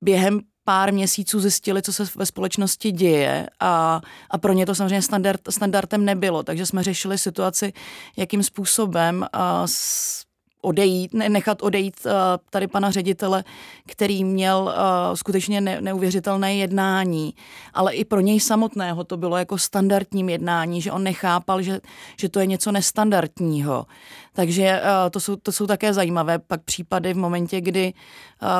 během 0.00 0.40
pár 0.68 0.92
měsíců 0.92 1.40
zjistili, 1.40 1.82
co 1.82 1.92
se 1.92 2.04
ve 2.16 2.26
společnosti 2.26 2.92
děje 2.92 3.46
a, 3.60 4.00
a 4.30 4.38
pro 4.38 4.52
ně 4.52 4.66
to 4.66 4.74
samozřejmě 4.74 5.02
standard, 5.02 5.40
standardem 5.50 6.04
nebylo, 6.04 6.42
takže 6.42 6.66
jsme 6.66 6.82
řešili 6.82 7.18
situaci, 7.18 7.72
jakým 8.16 8.42
způsobem 8.42 9.26
uh, 9.34 9.40
s, 9.66 10.24
odejít, 10.60 11.14
nechat 11.14 11.62
odejít 11.62 11.94
uh, 12.06 12.12
tady 12.50 12.66
pana 12.66 12.90
ředitele, 12.90 13.44
který 13.86 14.24
měl 14.24 14.62
uh, 14.62 15.14
skutečně 15.14 15.60
ne, 15.60 15.80
neuvěřitelné 15.80 16.56
jednání, 16.56 17.34
ale 17.74 17.94
i 17.94 18.04
pro 18.04 18.20
něj 18.20 18.40
samotného 18.40 19.04
to 19.04 19.16
bylo 19.16 19.36
jako 19.36 19.58
standardním 19.58 20.28
jednání, 20.28 20.82
že 20.82 20.92
on 20.92 21.02
nechápal, 21.02 21.62
že, 21.62 21.80
že 22.20 22.28
to 22.28 22.40
je 22.40 22.46
něco 22.46 22.72
nestandardního. 22.72 23.86
Takže 24.32 24.80
uh, 24.82 25.10
to, 25.10 25.20
jsou, 25.20 25.36
to 25.36 25.52
jsou 25.52 25.66
také 25.66 25.94
zajímavé 25.94 26.38
pak 26.38 26.62
případy 26.62 27.14
v 27.14 27.16
momentě, 27.16 27.60
kdy 27.60 27.92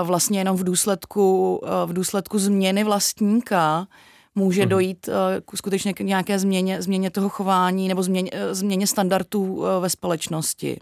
vlastně 0.03 0.41
jenom 0.41 0.57
v 0.57 0.65
důsledku, 0.65 1.61
v 1.87 1.93
důsledku 1.93 2.39
změny 2.39 2.85
vlastníka 2.85 3.87
může 4.35 4.63
mm. 4.63 4.69
dojít 4.69 5.09
uh, 5.09 5.15
skutečně 5.55 5.95
k 5.95 6.01
nějaké 6.01 6.39
změně, 6.39 6.83
změně 6.83 7.11
toho 7.11 7.29
chování 7.29 7.89
nebo 7.89 8.03
změně, 8.03 8.31
změně 8.51 8.87
standardů 8.87 9.43
uh, 9.43 9.67
ve 9.81 9.91
společnosti. 9.91 10.79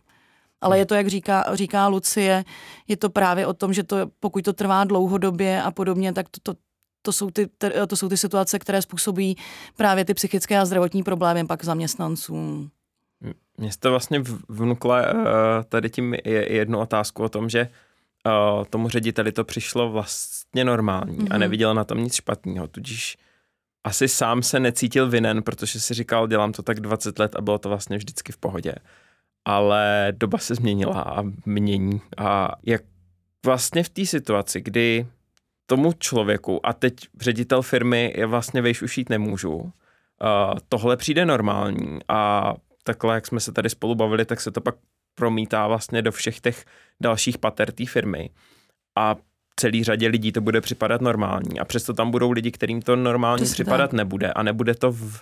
Ale 0.60 0.78
je 0.78 0.86
to, 0.86 0.94
jak 0.94 1.08
říká, 1.08 1.44
říká 1.52 1.88
Lucie, 1.88 2.44
je 2.88 2.96
to 2.96 3.10
právě 3.10 3.46
o 3.46 3.54
tom, 3.54 3.72
že 3.72 3.82
to, 3.82 3.96
pokud 4.20 4.44
to 4.44 4.52
trvá 4.52 4.84
dlouhodobě 4.84 5.62
a 5.62 5.70
podobně, 5.70 6.12
tak 6.12 6.28
to, 6.28 6.40
to, 6.42 6.60
to 7.02 7.12
jsou 7.12 7.30
ty, 7.30 7.48
to 7.88 7.96
jsou 7.96 8.08
ty 8.08 8.16
situace, 8.16 8.58
které 8.58 8.82
způsobí 8.82 9.36
právě 9.76 10.04
ty 10.04 10.14
psychické 10.14 10.58
a 10.58 10.64
zdravotní 10.64 11.02
problémy 11.02 11.46
pak 11.46 11.64
zaměstnancům. 11.64 12.70
Mě 13.58 13.72
jste 13.72 13.88
vlastně 13.88 14.22
vnukle 14.48 15.14
tady 15.68 15.90
tím 15.90 16.14
je 16.24 16.52
jednu 16.52 16.78
otázku 16.78 17.22
o 17.22 17.28
tom, 17.28 17.48
že 17.48 17.68
tomu 18.70 18.88
řediteli 18.88 19.32
to 19.32 19.44
přišlo 19.44 19.90
vlastně 19.90 20.64
normální 20.64 21.18
mm-hmm. 21.18 21.28
a 21.30 21.34
mhm. 21.34 21.40
neviděl 21.40 21.74
na 21.74 21.84
tom 21.84 22.04
nic 22.04 22.14
špatného, 22.14 22.66
tudíž 22.66 23.16
asi 23.84 24.08
sám 24.08 24.42
se 24.42 24.60
necítil 24.60 25.08
vinen, 25.08 25.42
protože 25.42 25.80
si 25.80 25.94
říkal, 25.94 26.26
dělám 26.26 26.52
to 26.52 26.62
tak 26.62 26.80
20 26.80 27.18
let 27.18 27.36
a 27.36 27.40
bylo 27.40 27.58
to 27.58 27.68
vlastně 27.68 27.96
vždycky 27.96 28.32
v 28.32 28.36
pohodě. 28.36 28.74
Ale 29.46 30.12
doba 30.16 30.38
se 30.38 30.54
změnila 30.54 31.02
a 31.02 31.22
mění. 31.46 32.00
A 32.18 32.52
jak 32.62 32.82
vlastně 33.46 33.82
v 33.82 33.88
té 33.88 34.06
situaci, 34.06 34.60
kdy 34.60 35.06
tomu 35.66 35.92
člověku, 35.92 36.66
a 36.66 36.72
teď 36.72 36.94
ředitel 37.20 37.62
firmy 37.62 38.14
je 38.16 38.26
vlastně 38.26 38.62
vejš 38.62 38.82
ušít 38.82 39.10
nemůžu, 39.10 39.54
uh, 39.54 39.70
tohle 40.68 40.96
přijde 40.96 41.26
normální 41.26 41.98
a 42.08 42.54
takhle, 42.84 43.14
jak 43.14 43.26
jsme 43.26 43.40
se 43.40 43.52
tady 43.52 43.70
spolu 43.70 43.94
bavili, 43.94 44.24
tak 44.24 44.40
se 44.40 44.50
to 44.50 44.60
pak 44.60 44.74
promítá 45.14 45.66
vlastně 45.66 46.02
do 46.02 46.12
všech 46.12 46.40
těch 46.40 46.64
dalších 47.02 47.38
pater 47.38 47.72
té 47.72 47.86
firmy. 47.86 48.30
A 48.96 49.16
celý 49.60 49.84
řadě 49.84 50.08
lidí 50.08 50.32
to 50.32 50.40
bude 50.40 50.60
připadat 50.60 51.00
normální. 51.00 51.60
A 51.60 51.64
přesto 51.64 51.92
tam 51.92 52.10
budou 52.10 52.30
lidi, 52.30 52.50
kterým 52.50 52.82
to 52.82 52.96
normální 52.96 53.44
Přesně 53.44 53.64
připadat 53.64 53.90
tak. 53.90 53.96
nebude. 53.96 54.32
A 54.32 54.42
nebude 54.42 54.74
to 54.74 54.92
v, 54.92 55.20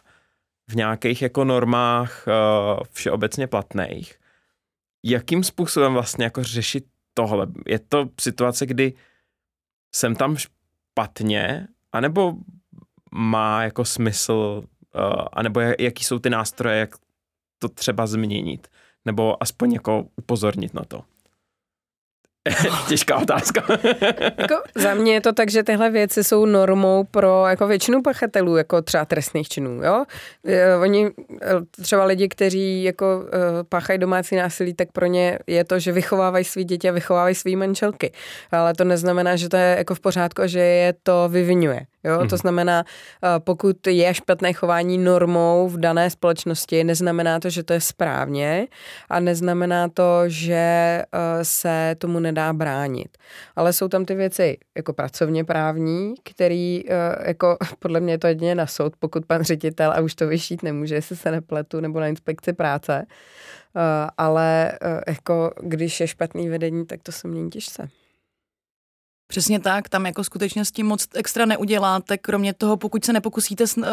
v 0.70 0.76
nějakých 0.76 1.22
jako 1.22 1.44
normách 1.44 2.26
uh, 2.26 2.82
všeobecně 2.92 3.46
platných. 3.46 4.20
Jakým 5.04 5.44
způsobem 5.44 5.92
vlastně 5.92 6.24
jako 6.24 6.44
řešit 6.44 6.84
tohle? 7.14 7.46
Je 7.66 7.78
to 7.78 8.08
situace, 8.20 8.66
kdy 8.66 8.92
jsem 9.94 10.16
tam 10.16 10.36
špatně, 10.36 11.68
anebo 11.92 12.34
má 13.12 13.62
jako 13.62 13.84
smysl, 13.84 14.62
uh, 14.94 15.24
anebo 15.32 15.60
jaký 15.60 16.04
jsou 16.04 16.18
ty 16.18 16.30
nástroje, 16.30 16.78
jak 16.78 16.96
to 17.58 17.68
třeba 17.68 18.06
změnit, 18.06 18.68
nebo 19.04 19.42
aspoň 19.42 19.72
jako 19.72 20.06
upozornit 20.16 20.74
na 20.74 20.84
to? 20.84 21.04
Těžká 22.88 23.16
otázka. 23.16 23.64
jako 24.38 24.54
za 24.74 24.94
mě 24.94 25.12
je 25.12 25.20
to 25.20 25.32
tak, 25.32 25.50
že 25.50 25.62
tyhle 25.62 25.90
věci 25.90 26.24
jsou 26.24 26.46
normou 26.46 27.04
pro 27.04 27.46
jako 27.46 27.66
většinu 27.66 28.02
pachatelů, 28.02 28.56
jako 28.56 28.82
třeba 28.82 29.04
trestných 29.04 29.48
činů. 29.48 29.82
Jo? 29.82 30.04
Oni, 30.82 31.06
e, 31.06 31.82
třeba 31.82 32.04
lidi, 32.04 32.28
kteří 32.28 32.84
jako 32.84 33.24
e, 33.32 33.64
páchají 33.64 33.98
domácí 33.98 34.36
násilí, 34.36 34.74
tak 34.74 34.92
pro 34.92 35.06
ně 35.06 35.38
je 35.46 35.64
to, 35.64 35.78
že 35.78 35.92
vychovávají 35.92 36.44
svý 36.44 36.64
děti 36.64 36.88
a 36.88 36.92
vychovávají 36.92 37.34
svý 37.34 37.56
manželky. 37.56 38.12
Ale 38.50 38.74
to 38.74 38.84
neznamená, 38.84 39.36
že 39.36 39.48
to 39.48 39.56
je 39.56 39.74
jako 39.78 39.94
v 39.94 40.00
pořádku 40.00 40.42
že 40.46 40.60
je 40.60 40.94
to 41.02 41.28
vyvinuje. 41.28 41.86
Jo? 42.04 42.12
Mm. 42.12 42.28
To 42.28 42.34
mhm. 42.34 42.40
znamená, 42.40 42.84
pokud 43.38 43.86
je 43.86 44.14
špatné 44.14 44.52
chování 44.52 44.98
normou 44.98 45.68
v 45.68 45.78
dané 45.78 46.10
společnosti, 46.10 46.84
neznamená 46.84 47.40
to, 47.40 47.50
že 47.50 47.62
to 47.62 47.72
je 47.72 47.80
správně 47.80 48.66
a 49.08 49.20
neznamená 49.20 49.88
to, 49.88 50.22
že 50.26 51.02
se 51.42 51.96
tomu 51.98 52.20
nedá 52.20 52.52
bránit. 52.52 53.18
Ale 53.56 53.72
jsou 53.72 53.88
tam 53.88 54.04
ty 54.04 54.14
věci 54.14 54.58
jako 54.76 54.92
pracovně 54.92 55.44
právní, 55.44 56.14
který 56.24 56.82
jako 57.26 57.56
podle 57.78 58.00
mě 58.00 58.12
je 58.12 58.18
to 58.18 58.26
jedině 58.26 58.54
na 58.54 58.66
soud, 58.66 58.92
pokud 58.98 59.26
pan 59.26 59.42
ředitel 59.42 59.92
a 59.92 60.00
už 60.00 60.14
to 60.14 60.26
vyšít 60.26 60.62
nemůže, 60.62 60.94
jestli 60.94 61.16
se 61.16 61.30
nepletu, 61.30 61.80
nebo 61.80 62.00
na 62.00 62.06
inspekci 62.06 62.52
práce. 62.52 63.06
Ale 64.18 64.72
jako 65.06 65.50
když 65.60 66.00
je 66.00 66.06
špatný 66.06 66.48
vedení, 66.48 66.86
tak 66.86 67.02
to 67.02 67.12
se 67.12 67.28
mění 67.28 67.50
těžce. 67.50 67.88
Přesně 69.26 69.60
tak, 69.60 69.88
tam 69.88 70.06
jako 70.06 70.24
skutečně 70.24 70.64
s 70.64 70.72
tím 70.72 70.86
moc 70.86 71.06
extra 71.14 71.46
neuděláte, 71.46 72.18
kromě 72.18 72.54
toho, 72.54 72.76
pokud 72.76 73.04
se 73.04 73.12
nepokusíte 73.12 73.64
uh, 73.76 73.84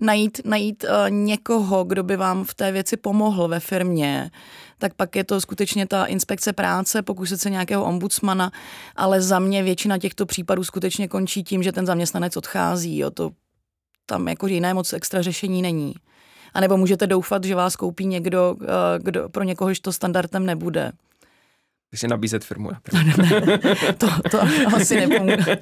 najít, 0.00 0.40
najít 0.44 0.84
uh, 0.84 1.10
někoho, 1.10 1.84
kdo 1.84 2.02
by 2.02 2.16
vám 2.16 2.44
v 2.44 2.54
té 2.54 2.72
věci 2.72 2.96
pomohl 2.96 3.48
ve 3.48 3.60
firmě, 3.60 4.30
tak 4.78 4.94
pak 4.94 5.16
je 5.16 5.24
to 5.24 5.40
skutečně 5.40 5.86
ta 5.86 6.04
inspekce 6.04 6.52
práce, 6.52 7.02
pokusit 7.02 7.40
se 7.40 7.50
nějakého 7.50 7.84
ombudsmana, 7.84 8.52
ale 8.96 9.20
za 9.20 9.38
mě 9.38 9.62
většina 9.62 9.98
těchto 9.98 10.26
případů 10.26 10.64
skutečně 10.64 11.08
končí 11.08 11.44
tím, 11.44 11.62
že 11.62 11.72
ten 11.72 11.86
zaměstnanec 11.86 12.36
odchází. 12.36 12.98
Jo, 12.98 13.10
to 13.10 13.30
tam 14.06 14.28
jako 14.28 14.46
jiné 14.46 14.74
moc 14.74 14.92
extra 14.92 15.22
řešení 15.22 15.62
není. 15.62 15.94
A 16.54 16.60
nebo 16.60 16.76
můžete 16.76 17.06
doufat, 17.06 17.44
že 17.44 17.54
vás 17.54 17.76
koupí 17.76 18.06
někdo, 18.06 18.56
uh, 18.60 18.66
kdo 18.98 19.28
pro 19.28 19.44
někohož 19.44 19.80
to 19.80 19.92
standardem 19.92 20.46
nebude. 20.46 20.92
Takže 21.90 22.08
nabízet 22.08 22.44
firmu. 22.44 22.70
Ne, 22.92 23.14
ne, 23.18 23.58
to, 23.98 24.08
to 24.30 24.40
asi 24.76 25.06
nepomůže. 25.06 25.58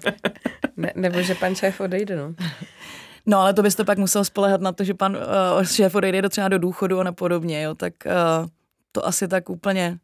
Ne, 0.77 0.93
nebo 0.95 1.23
že 1.23 1.35
pan 1.35 1.55
šéf 1.55 1.81
odejde, 1.81 2.17
no. 2.17 2.35
No, 3.27 3.39
ale 3.39 3.55
to 3.55 3.63
byste 3.63 3.85
pak 3.85 3.99
musel 3.99 4.25
spolehat 4.25 4.61
na 4.61 4.73
to, 4.73 4.85
že 4.85 4.95
pan 4.95 5.17
uh, 5.17 5.65
šéf 5.65 5.95
odejde 5.95 6.23
do 6.23 6.29
třeba 6.29 6.49
do 6.49 6.59
důchodu 6.59 7.01
a 7.01 7.13
podobně, 7.13 7.63
jo, 7.63 7.75
tak 7.75 7.93
uh, 8.07 8.49
to 8.93 9.07
asi 9.07 9.29
tak 9.29 9.51
úplně 9.51 9.99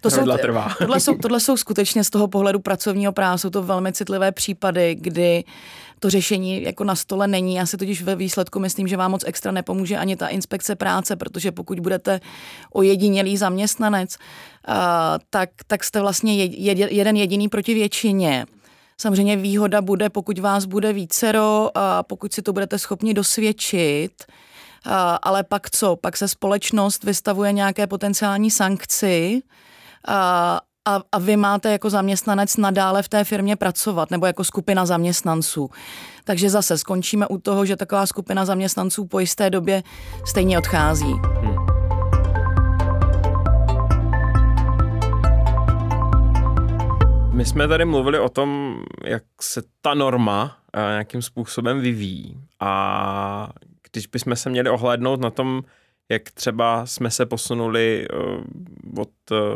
to 0.00 0.10
jsou, 0.10 0.36
trvá. 0.42 0.74
Tohle 0.78 1.00
jsou, 1.00 1.14
tohle 1.14 1.40
jsou 1.40 1.56
skutečně 1.56 2.04
z 2.04 2.10
toho 2.10 2.28
pohledu 2.28 2.60
pracovního 2.60 3.12
práva, 3.12 3.38
jsou 3.38 3.50
to 3.50 3.62
velmi 3.62 3.92
citlivé 3.92 4.32
případy, 4.32 4.94
kdy 5.00 5.44
to 6.00 6.10
řešení 6.10 6.62
jako 6.62 6.84
na 6.84 6.94
stole 6.94 7.28
není. 7.28 7.54
Já 7.54 7.66
si 7.66 7.76
totiž 7.76 8.02
ve 8.02 8.16
výsledku 8.16 8.60
myslím, 8.60 8.88
že 8.88 8.96
vám 8.96 9.10
moc 9.10 9.24
extra 9.26 9.52
nepomůže 9.52 9.96
ani 9.96 10.16
ta 10.16 10.28
inspekce 10.28 10.76
práce, 10.76 11.16
protože 11.16 11.52
pokud 11.52 11.80
budete 11.80 12.20
ojedinělý 12.72 13.36
zaměstnanec, 13.36 14.16
uh, 14.68 14.74
tak, 15.30 15.50
tak 15.66 15.84
jste 15.84 16.00
vlastně 16.00 16.44
jeden 16.44 17.16
jediný 17.16 17.48
proti 17.48 17.74
většině. 17.74 18.46
Samozřejmě 19.00 19.36
výhoda 19.36 19.82
bude, 19.82 20.10
pokud 20.10 20.38
vás 20.38 20.64
bude 20.64 20.92
vícero, 20.92 21.70
a 21.74 22.02
pokud 22.02 22.32
si 22.32 22.42
to 22.42 22.52
budete 22.52 22.78
schopni 22.78 23.14
dosvědčit, 23.14 24.12
ale 25.22 25.44
pak 25.44 25.70
co? 25.70 25.96
Pak 25.96 26.16
se 26.16 26.28
společnost 26.28 27.04
vystavuje 27.04 27.52
nějaké 27.52 27.86
potenciální 27.86 28.50
sankci, 28.50 29.42
a, 30.08 30.60
a, 30.88 31.00
a 31.12 31.18
vy 31.18 31.36
máte 31.36 31.72
jako 31.72 31.90
zaměstnanec 31.90 32.56
nadále 32.56 33.02
v 33.02 33.08
té 33.08 33.24
firmě 33.24 33.56
pracovat 33.56 34.10
nebo 34.10 34.26
jako 34.26 34.44
skupina 34.44 34.86
zaměstnanců. 34.86 35.70
Takže 36.24 36.50
zase 36.50 36.78
skončíme 36.78 37.26
u 37.26 37.38
toho, 37.38 37.66
že 37.66 37.76
taková 37.76 38.06
skupina 38.06 38.44
zaměstnanců 38.44 39.06
po 39.06 39.18
jisté 39.18 39.50
době 39.50 39.82
stejně 40.26 40.58
odchází. 40.58 41.12
Hmm. 41.42 41.78
My 47.32 47.44
jsme 47.44 47.68
tady 47.68 47.84
mluvili 47.84 48.18
o 48.18 48.28
tom, 48.28 48.80
jak 49.04 49.22
se 49.40 49.62
ta 49.80 49.94
norma 49.94 50.56
eh, 50.72 50.80
nějakým 50.80 51.22
způsobem 51.22 51.80
vyvíjí 51.80 52.40
a 52.60 53.48
když 53.92 54.06
bychom 54.06 54.36
se 54.36 54.50
měli 54.50 54.70
ohlédnout 54.70 55.20
na 55.20 55.30
tom, 55.30 55.62
jak 56.08 56.30
třeba 56.30 56.86
jsme 56.86 57.10
se 57.10 57.26
posunuli 57.26 58.08
uh, 58.08 59.00
od 59.00 59.10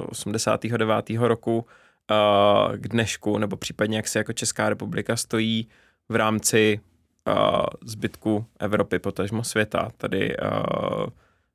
89. 0.06 1.10
Eh, 1.10 1.28
roku 1.28 1.58
uh, 1.58 2.76
k 2.76 2.88
dnešku, 2.88 3.38
nebo 3.38 3.56
případně 3.56 3.96
jak 3.96 4.08
se 4.08 4.18
jako 4.18 4.32
Česká 4.32 4.68
republika 4.68 5.16
stojí 5.16 5.68
v 6.08 6.16
rámci 6.16 6.80
zbytku 7.84 8.46
Evropy, 8.60 8.98
potažmo 8.98 9.44
světa, 9.44 9.90
tady 9.96 10.36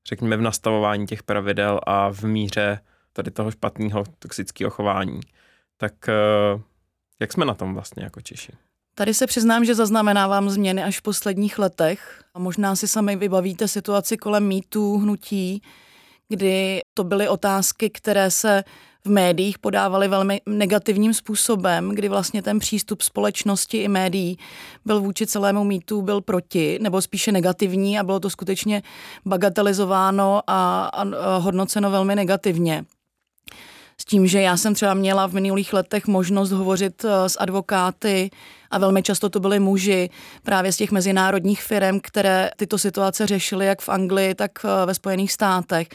řekněme 0.07 0.38
v 0.38 0.41
nastavování 0.41 1.07
těch 1.07 1.23
pravidel 1.23 1.79
a 1.83 2.10
v 2.10 2.23
míře 2.23 2.79
tady 3.13 3.31
toho 3.31 3.51
špatného 3.51 4.03
toxického 4.19 4.71
chování. 4.71 5.19
Tak 5.77 5.93
jak 7.19 7.33
jsme 7.33 7.45
na 7.45 7.53
tom 7.53 7.73
vlastně 7.73 8.03
jako 8.03 8.21
Češi? 8.21 8.51
Tady 8.97 9.13
se 9.13 9.27
přiznám, 9.27 9.65
že 9.65 9.75
zaznamenávám 9.75 10.49
změny 10.49 10.83
až 10.83 10.99
v 10.99 11.01
posledních 11.01 11.60
letech. 11.60 12.23
A 12.33 12.39
možná 12.39 12.75
si 12.75 12.88
sami 12.88 13.15
vybavíte 13.15 13.67
situaci 13.67 14.17
kolem 14.17 14.47
mýtů 14.47 14.97
hnutí, 14.97 15.62
kdy 16.29 16.81
to 16.93 17.03
byly 17.03 17.27
otázky, 17.27 17.89
které 17.89 18.31
se 18.31 18.63
v 19.05 19.10
médiích 19.10 19.60
podávaly 19.60 20.07
velmi 20.07 20.41
negativním 20.45 21.13
způsobem, 21.13 21.89
kdy 21.89 22.10
vlastně 22.10 22.41
ten 22.41 22.60
přístup 22.60 23.01
společnosti 23.01 23.77
i 23.77 23.88
médií 23.88 24.38
byl 24.86 25.01
vůči 25.01 25.27
celému 25.27 25.63
mýtu, 25.63 26.01
byl 26.01 26.21
proti, 26.21 26.79
nebo 26.81 27.01
spíše 27.01 27.31
negativní 27.31 27.99
a 27.99 28.03
bylo 28.03 28.19
to 28.19 28.29
skutečně 28.29 28.83
bagatelizováno 29.25 30.41
a, 30.47 30.86
a 30.86 31.38
hodnoceno 31.38 31.91
velmi 31.91 32.15
negativně. 32.15 32.86
S 34.01 34.05
tím, 34.05 34.27
že 34.27 34.41
já 34.41 34.57
jsem 34.57 34.73
třeba 34.73 34.93
měla 34.93 35.27
v 35.27 35.33
minulých 35.33 35.73
letech 35.73 36.07
možnost 36.07 36.51
hovořit 36.51 37.05
eh, 37.05 37.29
s 37.29 37.39
advokáty 37.39 38.29
a 38.71 38.77
velmi 38.77 39.03
často 39.03 39.30
to 39.30 39.39
byli 39.39 39.60
muži 39.60 40.10
právě 40.43 40.71
z 40.71 40.77
těch 40.77 40.91
mezinárodních 40.91 41.62
firm, 41.62 41.99
které 42.03 42.49
tyto 42.58 42.77
situace 42.77 43.27
řešily 43.27 43.65
jak 43.65 43.82
v 43.82 43.89
Anglii, 43.89 44.36
tak 44.36 44.51
eh, 44.65 44.86
ve 44.86 44.93
Spojených 44.93 45.32
státech. 45.32 45.88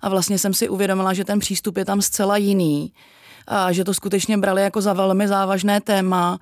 A 0.00 0.08
vlastně 0.08 0.38
jsem 0.38 0.54
si 0.54 0.68
uvědomila, 0.68 1.14
že 1.14 1.24
ten 1.24 1.38
přístup 1.38 1.76
je 1.76 1.84
tam 1.84 2.02
zcela 2.02 2.36
jiný. 2.36 2.92
A 3.46 3.72
že 3.72 3.84
to 3.84 3.94
skutečně 3.94 4.38
brali 4.38 4.62
jako 4.62 4.80
za 4.80 4.92
velmi 4.92 5.28
závažné 5.28 5.80
téma 5.80 6.38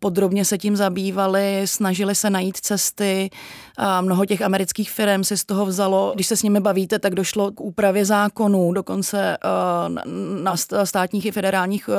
podrobně 0.00 0.44
se 0.44 0.58
tím 0.58 0.76
zabývali, 0.76 1.62
snažili 1.64 2.14
se 2.14 2.30
najít 2.30 2.56
cesty. 2.56 3.30
A 3.76 4.00
mnoho 4.00 4.26
těch 4.26 4.42
amerických 4.42 4.90
firm 4.90 5.24
si 5.24 5.36
z 5.36 5.44
toho 5.44 5.66
vzalo, 5.66 6.12
když 6.14 6.26
se 6.26 6.36
s 6.36 6.42
nimi 6.42 6.60
bavíte, 6.60 6.98
tak 6.98 7.14
došlo 7.14 7.52
k 7.52 7.60
úpravě 7.60 8.04
zákonů, 8.04 8.72
dokonce 8.72 9.38
uh, 9.44 9.96
na 10.42 10.56
státních 10.84 11.26
i 11.26 11.32
federálních 11.32 11.88
uh, 11.88 11.94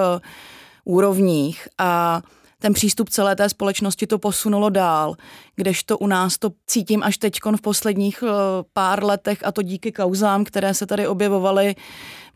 úrovních. 0.86 1.68
A 1.78 2.22
ten 2.62 2.74
přístup 2.74 3.10
celé 3.10 3.36
té 3.36 3.50
společnosti 3.50 4.08
to 4.08 4.20
posunulo 4.20 4.70
dál, 4.70 5.16
kdežto 5.56 5.98
u 5.98 6.08
nás 6.08 6.38
to 6.38 6.50
cítím 6.68 7.04
až 7.04 7.18
teď 7.18 7.40
v 7.58 7.62
posledních 7.62 8.24
eh, 8.24 8.32
pár 8.74 9.04
letech 9.04 9.40
a 9.46 9.52
to 9.52 9.62
díky 9.62 9.92
kauzám, 9.92 10.44
které 10.44 10.74
se 10.74 10.86
tady 10.86 11.08
objevovaly 11.08 11.76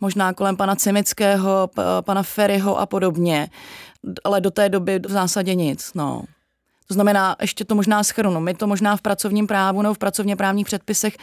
možná 0.01 0.33
kolem 0.33 0.57
pana 0.57 0.75
Cimického, 0.75 1.69
pana 2.01 2.23
Ferryho 2.23 2.79
a 2.79 2.85
podobně. 2.85 3.49
Ale 4.23 4.41
do 4.41 4.51
té 4.51 4.69
doby 4.69 4.99
v 4.99 5.11
zásadě 5.11 5.55
nic. 5.55 5.91
No. 5.95 6.23
To 6.87 6.93
znamená, 6.93 7.35
ještě 7.41 7.65
to 7.65 7.75
možná 7.75 8.03
schrnu, 8.03 8.39
my 8.39 8.53
to 8.53 8.67
možná 8.67 8.97
v 8.97 9.01
pracovním 9.01 9.47
právu 9.47 9.81
nebo 9.81 9.93
v 9.93 9.97
pracovně 9.97 10.35
právních 10.35 10.65
předpisech 10.65 11.17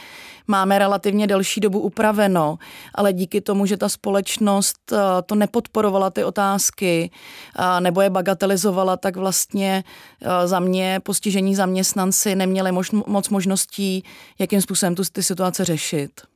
máme 0.47 0.79
relativně 0.79 1.27
delší 1.27 1.61
dobu 1.61 1.81
upraveno, 1.81 2.59
ale 2.95 3.13
díky 3.13 3.41
tomu, 3.41 3.67
že 3.67 3.77
ta 3.77 3.89
společnost 3.89 4.93
eh, 4.93 4.97
to 5.27 5.35
nepodporovala 5.35 6.11
ty 6.11 6.25
otázky 6.25 7.11
eh, 7.59 7.81
nebo 7.81 8.01
je 8.01 8.11
bagatelizovala, 8.11 8.97
tak 8.97 9.17
vlastně 9.17 9.85
eh, 10.23 10.49
za 10.49 10.61
mě 10.61 11.01
postižení 11.03 11.55
zaměstnanci 11.55 12.35
neměli 12.35 12.73
moc 13.07 13.29
možností, 13.29 14.05
jakým 14.39 14.63
způsobem 14.63 14.95
tu 14.95 15.03
ty 15.13 15.23
situace 15.23 15.65
řešit. 15.65 16.32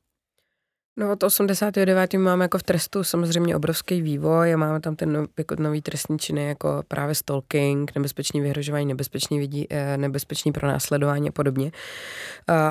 No 0.98 1.12
od 1.12 1.22
89. 1.22 2.14
máme 2.14 2.44
jako 2.44 2.59
v 2.59 2.62
trestu 2.62 3.04
samozřejmě 3.04 3.56
obrovský 3.56 4.02
vývoj 4.02 4.54
a 4.54 4.56
máme 4.56 4.80
tam 4.80 4.96
ten 4.96 5.12
no, 5.12 5.26
jako 5.38 5.54
nový 5.59 5.82
trestní 5.82 6.18
činy 6.18 6.48
jako 6.48 6.82
právě 6.88 7.14
stalking, 7.14 7.94
nebezpečný 7.94 8.40
vyhrožování, 8.40 8.87
nebezpečný, 8.87 9.38
vidí, 9.38 9.66
eh, 9.70 9.96
nebezpečný 9.96 10.52
pronásledování 10.52 11.28
a 11.28 11.32
podobně. 11.32 11.72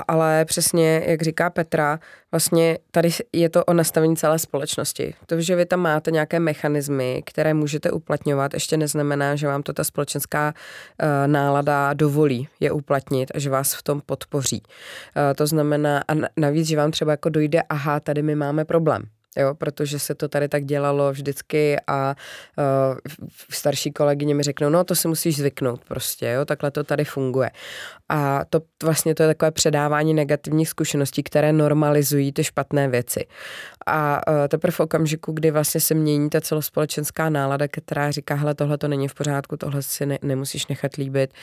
Ale 0.07 0.45
přesně, 0.45 1.03
jak 1.07 1.21
říká 1.21 1.49
Petra, 1.49 1.99
vlastně 2.31 2.77
tady 2.91 3.09
je 3.33 3.49
to 3.49 3.65
o 3.65 3.73
nastavení 3.73 4.15
celé 4.15 4.39
společnosti. 4.39 5.13
To, 5.25 5.41
že 5.41 5.55
vy 5.55 5.65
tam 5.65 5.79
máte 5.79 6.11
nějaké 6.11 6.39
mechanismy, 6.39 7.23
které 7.25 7.53
můžete 7.53 7.91
uplatňovat, 7.91 8.53
ještě 8.53 8.77
neznamená, 8.77 9.35
že 9.35 9.47
vám 9.47 9.63
to 9.63 9.73
ta 9.73 9.83
společenská 9.83 10.53
uh, 10.53 11.07
nálada 11.27 11.93
dovolí 11.93 12.47
je 12.59 12.71
uplatnit 12.71 13.31
a 13.35 13.39
že 13.39 13.49
vás 13.49 13.73
v 13.73 13.83
tom 13.83 14.01
podpoří. 14.05 14.63
To 15.35 15.47
znamená, 15.47 16.03
a 16.07 16.13
navíc, 16.37 16.67
že 16.67 16.77
vám 16.77 16.91
třeba 16.91 17.11
jako 17.11 17.29
dojde, 17.29 17.61
aha, 17.69 17.99
my 18.21 18.35
máme 18.35 18.65
problém 18.65 19.03
jo, 19.37 19.55
protože 19.55 19.99
se 19.99 20.15
to 20.15 20.27
tady 20.27 20.47
tak 20.47 20.65
dělalo 20.65 21.11
vždycky 21.11 21.75
a 21.87 22.15
uh, 22.57 22.97
starší 23.49 23.91
kolegyně 23.91 24.35
mi 24.35 24.43
řeknou, 24.43 24.69
no 24.69 24.83
to 24.83 24.95
si 24.95 25.07
musíš 25.07 25.37
zvyknout 25.37 25.85
prostě, 25.85 26.27
jo, 26.27 26.45
takhle 26.45 26.71
to 26.71 26.83
tady 26.83 27.05
funguje. 27.05 27.51
A 28.09 28.45
to 28.45 28.61
vlastně 28.83 29.15
to 29.15 29.23
je 29.23 29.27
takové 29.27 29.51
předávání 29.51 30.13
negativních 30.13 30.69
zkušeností, 30.69 31.23
které 31.23 31.53
normalizují 31.53 32.31
ty 32.31 32.43
špatné 32.43 32.87
věci. 32.87 33.25
A 33.85 34.21
uh, 34.27 34.47
teprve 34.47 34.71
v 34.71 34.79
okamžiku, 34.79 35.31
kdy 35.31 35.51
vlastně 35.51 35.81
se 35.81 35.93
mění 35.93 36.29
ta 36.29 36.41
celospolečenská 36.41 37.29
nálada, 37.29 37.67
která 37.67 38.11
říká, 38.11 38.35
hele, 38.35 38.55
tohle 38.55 38.77
to 38.77 38.87
není 38.87 39.07
v 39.07 39.13
pořádku, 39.13 39.57
tohle 39.57 39.81
si 39.81 40.05
ne, 40.05 40.19
nemusíš 40.21 40.67
nechat 40.67 40.95
líbit, 40.95 41.33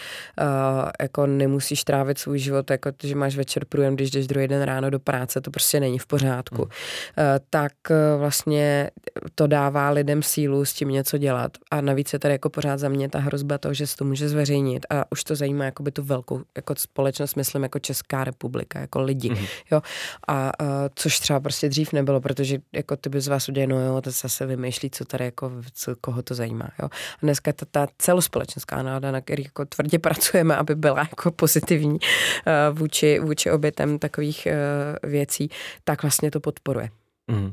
uh, 0.41 0.91
jako 1.03 1.27
nemusíš 1.27 1.85
trávit 1.85 2.19
svůj 2.19 2.39
život, 2.39 2.71
jako 2.71 2.91
že 3.03 3.15
máš 3.15 3.37
večer 3.37 3.65
průjem, 3.65 3.95
když 3.95 4.11
jdeš 4.11 4.27
druhý 4.27 4.49
den 4.49 4.63
ráno 4.63 4.91
do 4.91 4.99
práce, 4.99 5.41
to 5.41 5.51
prostě 5.51 5.81
není 5.81 5.99
v 5.99 6.07
pořádku. 6.07 6.57
Hmm. 6.57 6.65
Uh, 6.65 7.39
tak 7.51 7.73
Eh, 7.93 8.17
vlastně 8.17 8.91
to 9.35 9.47
dává 9.47 9.91
lidem 9.91 10.23
sílu 10.23 10.65
s 10.65 10.73
tím 10.73 10.89
něco 10.89 11.19
dělat. 11.19 11.53
A 11.71 11.81
navíc 11.81 12.13
je 12.13 12.19
tady 12.19 12.35
jako 12.35 12.51
pořád 12.51 12.79
za 12.79 12.89
mě 12.89 13.09
ta 13.09 13.19
hrozba 13.19 13.59
toho, 13.59 13.75
že 13.75 13.87
se 13.87 13.97
to 13.97 14.05
může 14.05 14.29
zveřejnit 14.29 14.87
a 14.91 15.13
už 15.13 15.25
to 15.25 15.37
zajímá 15.37 15.65
jako 15.65 15.83
by 15.83 15.91
tu 15.91 16.03
velkou 16.03 16.41
jako 16.57 16.75
společnost, 16.77 17.35
myslím 17.35 17.63
jako 17.63 17.79
Česká 17.79 18.25
republika, 18.25 18.81
jako 18.81 19.01
lidi. 19.01 19.31
Mm-hmm. 19.31 19.49
Jo? 19.71 19.83
A 20.29 20.61
uh, 20.63 20.69
což 20.95 21.21
třeba 21.21 21.41
prostě 21.41 21.69
dřív 21.69 21.93
nebylo, 21.93 22.21
protože 22.35 22.59
jako 22.73 22.97
ty 22.97 23.09
by 23.09 23.21
z 23.21 23.29
vás 23.29 23.49
udělali, 23.49 23.67
no 23.67 23.81
jo, 23.81 24.01
to 24.01 24.11
zase 24.11 24.47
vymýšlí, 24.47 24.91
co 24.91 25.05
tady 25.05 25.25
jako, 25.25 25.53
co, 25.73 25.97
koho 26.01 26.23
to 26.23 26.35
zajímá. 26.35 26.69
Jo? 26.83 26.89
A 26.93 27.19
dneska 27.23 27.53
ta, 27.53 27.67
ta 27.71 27.87
celospolečenská 27.99 28.83
nálada, 28.83 29.11
na 29.11 29.21
který 29.21 29.45
jako 29.45 29.65
tvrdě 29.65 29.99
pracujeme, 29.99 30.57
aby 30.57 30.75
byla 30.75 30.99
jako 30.99 31.31
pozitivní 31.31 31.99
uh, 32.01 32.79
vůči, 32.79 33.19
vůči 33.19 33.51
obětem 33.51 33.99
takových 33.99 34.49
uh, 34.51 35.11
věcí, 35.11 35.51
tak 35.85 36.03
vlastně 36.03 36.31
to 36.31 36.41
podporuje. 36.41 36.91
Mm. 37.31 37.53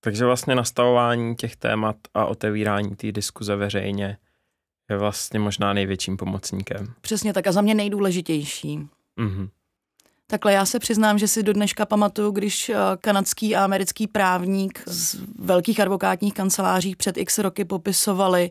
Takže 0.00 0.24
vlastně 0.24 0.54
nastavování 0.54 1.36
těch 1.36 1.56
témat 1.56 1.96
a 2.14 2.26
otevírání 2.26 2.96
té 2.96 3.12
diskuze 3.12 3.56
veřejně 3.56 4.16
je 4.90 4.96
vlastně 4.96 5.40
možná 5.40 5.72
největším 5.72 6.16
pomocníkem. 6.16 6.94
Přesně 7.00 7.32
tak 7.32 7.46
a 7.46 7.52
za 7.52 7.60
mě 7.60 7.74
nejdůležitější. 7.74 8.78
Mm-hmm. 9.20 9.48
Takhle 10.30 10.52
já 10.52 10.66
se 10.66 10.78
přiznám, 10.78 11.18
že 11.18 11.28
si 11.28 11.42
do 11.42 11.52
dneška 11.52 11.86
pamatuju, 11.86 12.30
když 12.30 12.68
eh, 12.68 12.76
kanadský 13.00 13.56
a 13.56 13.64
americký 13.64 14.06
právník 14.06 14.82
z 14.86 15.16
velkých 15.38 15.80
advokátních 15.80 16.34
kanceláří 16.34 16.96
před 16.96 17.16
x 17.16 17.38
roky 17.38 17.64
popisovali, 17.64 18.50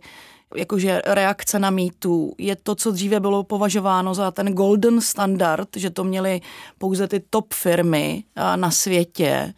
jakože 0.55 1.01
reakce 1.05 1.59
na 1.59 1.69
mýtu. 1.69 2.33
Je 2.37 2.55
to, 2.55 2.75
co 2.75 2.91
dříve 2.91 3.19
bylo 3.19 3.43
považováno 3.43 4.13
za 4.13 4.31
ten 4.31 4.53
golden 4.53 5.01
standard, 5.01 5.69
že 5.75 5.89
to 5.89 6.03
měly 6.03 6.41
pouze 6.77 7.07
ty 7.07 7.23
top 7.29 7.53
firmy 7.53 8.23
eh, 8.35 8.57
na 8.57 8.71
světě, 8.71 9.53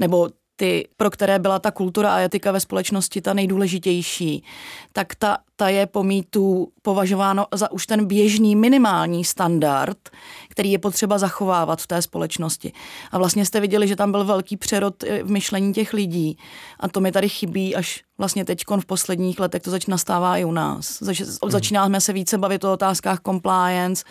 nebo 0.00 0.28
ty, 0.58 0.88
pro 0.96 1.10
které 1.10 1.38
byla 1.38 1.58
ta 1.58 1.70
kultura 1.70 2.14
a 2.14 2.20
etika 2.20 2.52
ve 2.52 2.60
společnosti 2.60 3.20
ta 3.20 3.34
nejdůležitější, 3.34 4.44
tak 4.92 5.14
ta, 5.14 5.38
ta 5.56 5.68
je 5.68 5.86
po 5.86 6.02
mýtu 6.02 6.72
považováno 6.82 7.46
za 7.54 7.72
už 7.72 7.86
ten 7.86 8.06
běžný 8.06 8.56
minimální 8.56 9.24
standard, 9.24 9.98
který 10.48 10.72
je 10.72 10.78
potřeba 10.78 11.18
zachovávat 11.18 11.80
v 11.80 11.86
té 11.86 12.02
společnosti. 12.02 12.72
A 13.10 13.18
vlastně 13.18 13.46
jste 13.46 13.60
viděli, 13.60 13.88
že 13.88 13.96
tam 13.96 14.10
byl 14.10 14.24
velký 14.24 14.56
přerod 14.56 15.04
eh, 15.04 15.22
v 15.22 15.30
myšlení 15.30 15.72
těch 15.72 15.92
lidí. 15.92 16.38
A 16.80 16.88
to 16.88 17.00
mi 17.00 17.12
tady 17.12 17.28
chybí 17.28 17.76
až 17.76 18.04
vlastně 18.18 18.44
teď 18.44 18.62
v 18.80 18.86
posledních 18.86 19.40
letech, 19.40 19.62
to 19.62 19.70
začíná 19.70 19.94
nastává 19.94 20.36
i 20.36 20.44
u 20.44 20.52
nás. 20.52 20.98
Zač, 21.00 21.20
mhm. 21.20 21.50
začínáme 21.50 22.00
se 22.00 22.12
více 22.12 22.38
bavit 22.38 22.64
o 22.64 22.72
otázkách 22.72 23.20
compliance, 23.26 24.04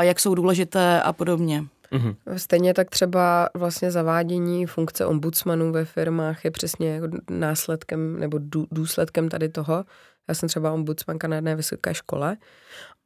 jak 0.00 0.20
jsou 0.20 0.34
důležité 0.34 1.02
a 1.02 1.12
podobně. 1.12 1.64
Mm-hmm. 1.92 2.16
Stejně 2.36 2.74
tak 2.74 2.90
třeba 2.90 3.48
vlastně 3.54 3.90
zavádění 3.90 4.66
funkce 4.66 5.06
ombudsmanů 5.06 5.72
ve 5.72 5.84
firmách 5.84 6.44
je 6.44 6.50
přesně 6.50 6.94
jako 6.94 7.08
následkem 7.30 8.20
nebo 8.20 8.38
důsledkem 8.70 9.28
tady 9.28 9.48
toho. 9.48 9.84
Já 10.28 10.34
jsem 10.34 10.48
třeba 10.48 10.72
ombudsmanka 10.72 11.28
na 11.28 11.36
jedné 11.36 11.56
vysoké 11.56 11.94
škole 11.94 12.36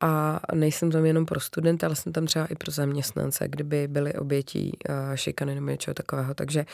a 0.00 0.40
nejsem 0.54 0.90
tam 0.90 1.06
jenom 1.06 1.26
pro 1.26 1.40
studenty, 1.40 1.86
ale 1.86 1.96
jsem 1.96 2.12
tam 2.12 2.26
třeba 2.26 2.46
i 2.46 2.54
pro 2.54 2.72
zaměstnance, 2.72 3.48
kdyby 3.48 3.88
byly 3.88 4.14
obětí 4.14 4.72
uh, 4.88 5.14
šikany 5.14 5.54
nebo 5.54 5.66
něčeho 5.66 5.94
takového. 5.94 6.34
Takže 6.34 6.64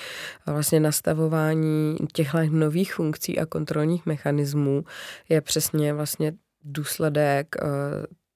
vlastně 0.46 0.80
nastavování 0.80 1.96
těchto 2.12 2.38
nových 2.50 2.94
funkcí 2.94 3.38
a 3.38 3.46
kontrolních 3.46 4.06
mechanismů 4.06 4.84
je 5.28 5.40
přesně 5.40 5.94
vlastně 5.94 6.32
důsledek 6.64 7.56
uh, 7.62 7.68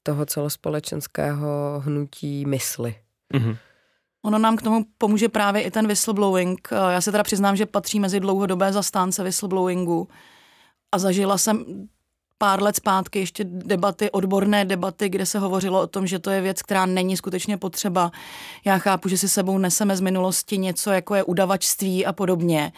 toho 0.02 0.26
celospolečenského 0.26 1.82
hnutí 1.84 2.46
mysli. 2.46 2.94
Mm-hmm. 3.34 3.56
Ono 4.24 4.38
nám 4.38 4.56
k 4.56 4.62
tomu 4.62 4.84
pomůže 4.98 5.28
právě 5.28 5.62
i 5.62 5.70
ten 5.70 5.86
whistleblowing. 5.86 6.68
Já 6.90 7.00
se 7.00 7.12
teda 7.12 7.24
přiznám, 7.24 7.56
že 7.56 7.66
patří 7.66 8.00
mezi 8.00 8.20
dlouhodobé 8.20 8.72
zastánce 8.72 9.22
whistleblowingu 9.22 10.08
a 10.92 10.98
zažila 10.98 11.38
jsem 11.38 11.88
pár 12.38 12.62
let 12.62 12.76
zpátky 12.76 13.18
ještě 13.18 13.44
debaty, 13.44 14.10
odborné 14.10 14.64
debaty, 14.64 15.08
kde 15.08 15.26
se 15.26 15.38
hovořilo 15.38 15.80
o 15.80 15.86
tom, 15.86 16.06
že 16.06 16.18
to 16.18 16.30
je 16.30 16.40
věc, 16.40 16.62
která 16.62 16.86
není 16.86 17.16
skutečně 17.16 17.56
potřeba. 17.56 18.10
Já 18.64 18.78
chápu, 18.78 19.08
že 19.08 19.18
si 19.18 19.28
sebou 19.28 19.58
neseme 19.58 19.96
z 19.96 20.00
minulosti 20.00 20.58
něco, 20.58 20.90
jako 20.90 21.14
je 21.14 21.24
udavačství 21.24 22.06
a 22.06 22.12
podobně. 22.12 22.72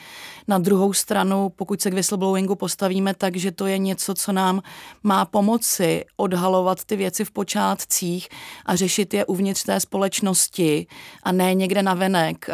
Na 0.49 0.59
druhou 0.59 0.93
stranu, 0.93 1.49
pokud 1.49 1.83
se 1.83 1.91
k 1.91 1.95
whistleblowingu 1.95 2.55
postavíme 2.55 3.15
tak, 3.15 3.37
že 3.37 3.53
to 3.53 3.67
je 3.67 3.79
něco, 3.79 4.15
co 4.15 4.33
nám 4.33 4.63
má 5.03 5.25
pomoci 5.25 6.05
odhalovat 6.17 6.85
ty 6.85 6.97
věci 6.97 7.25
v 7.25 7.31
počátcích 7.31 8.29
a 8.67 8.77
řešit 8.77 9.15
je 9.15 9.27
uvnitř 9.27 9.63
té 9.63 9.81
společnosti 9.81 10.87
a 11.23 11.33
ne 11.33 11.55
někde 11.55 11.83
na 11.83 11.95
venek, 11.95 12.47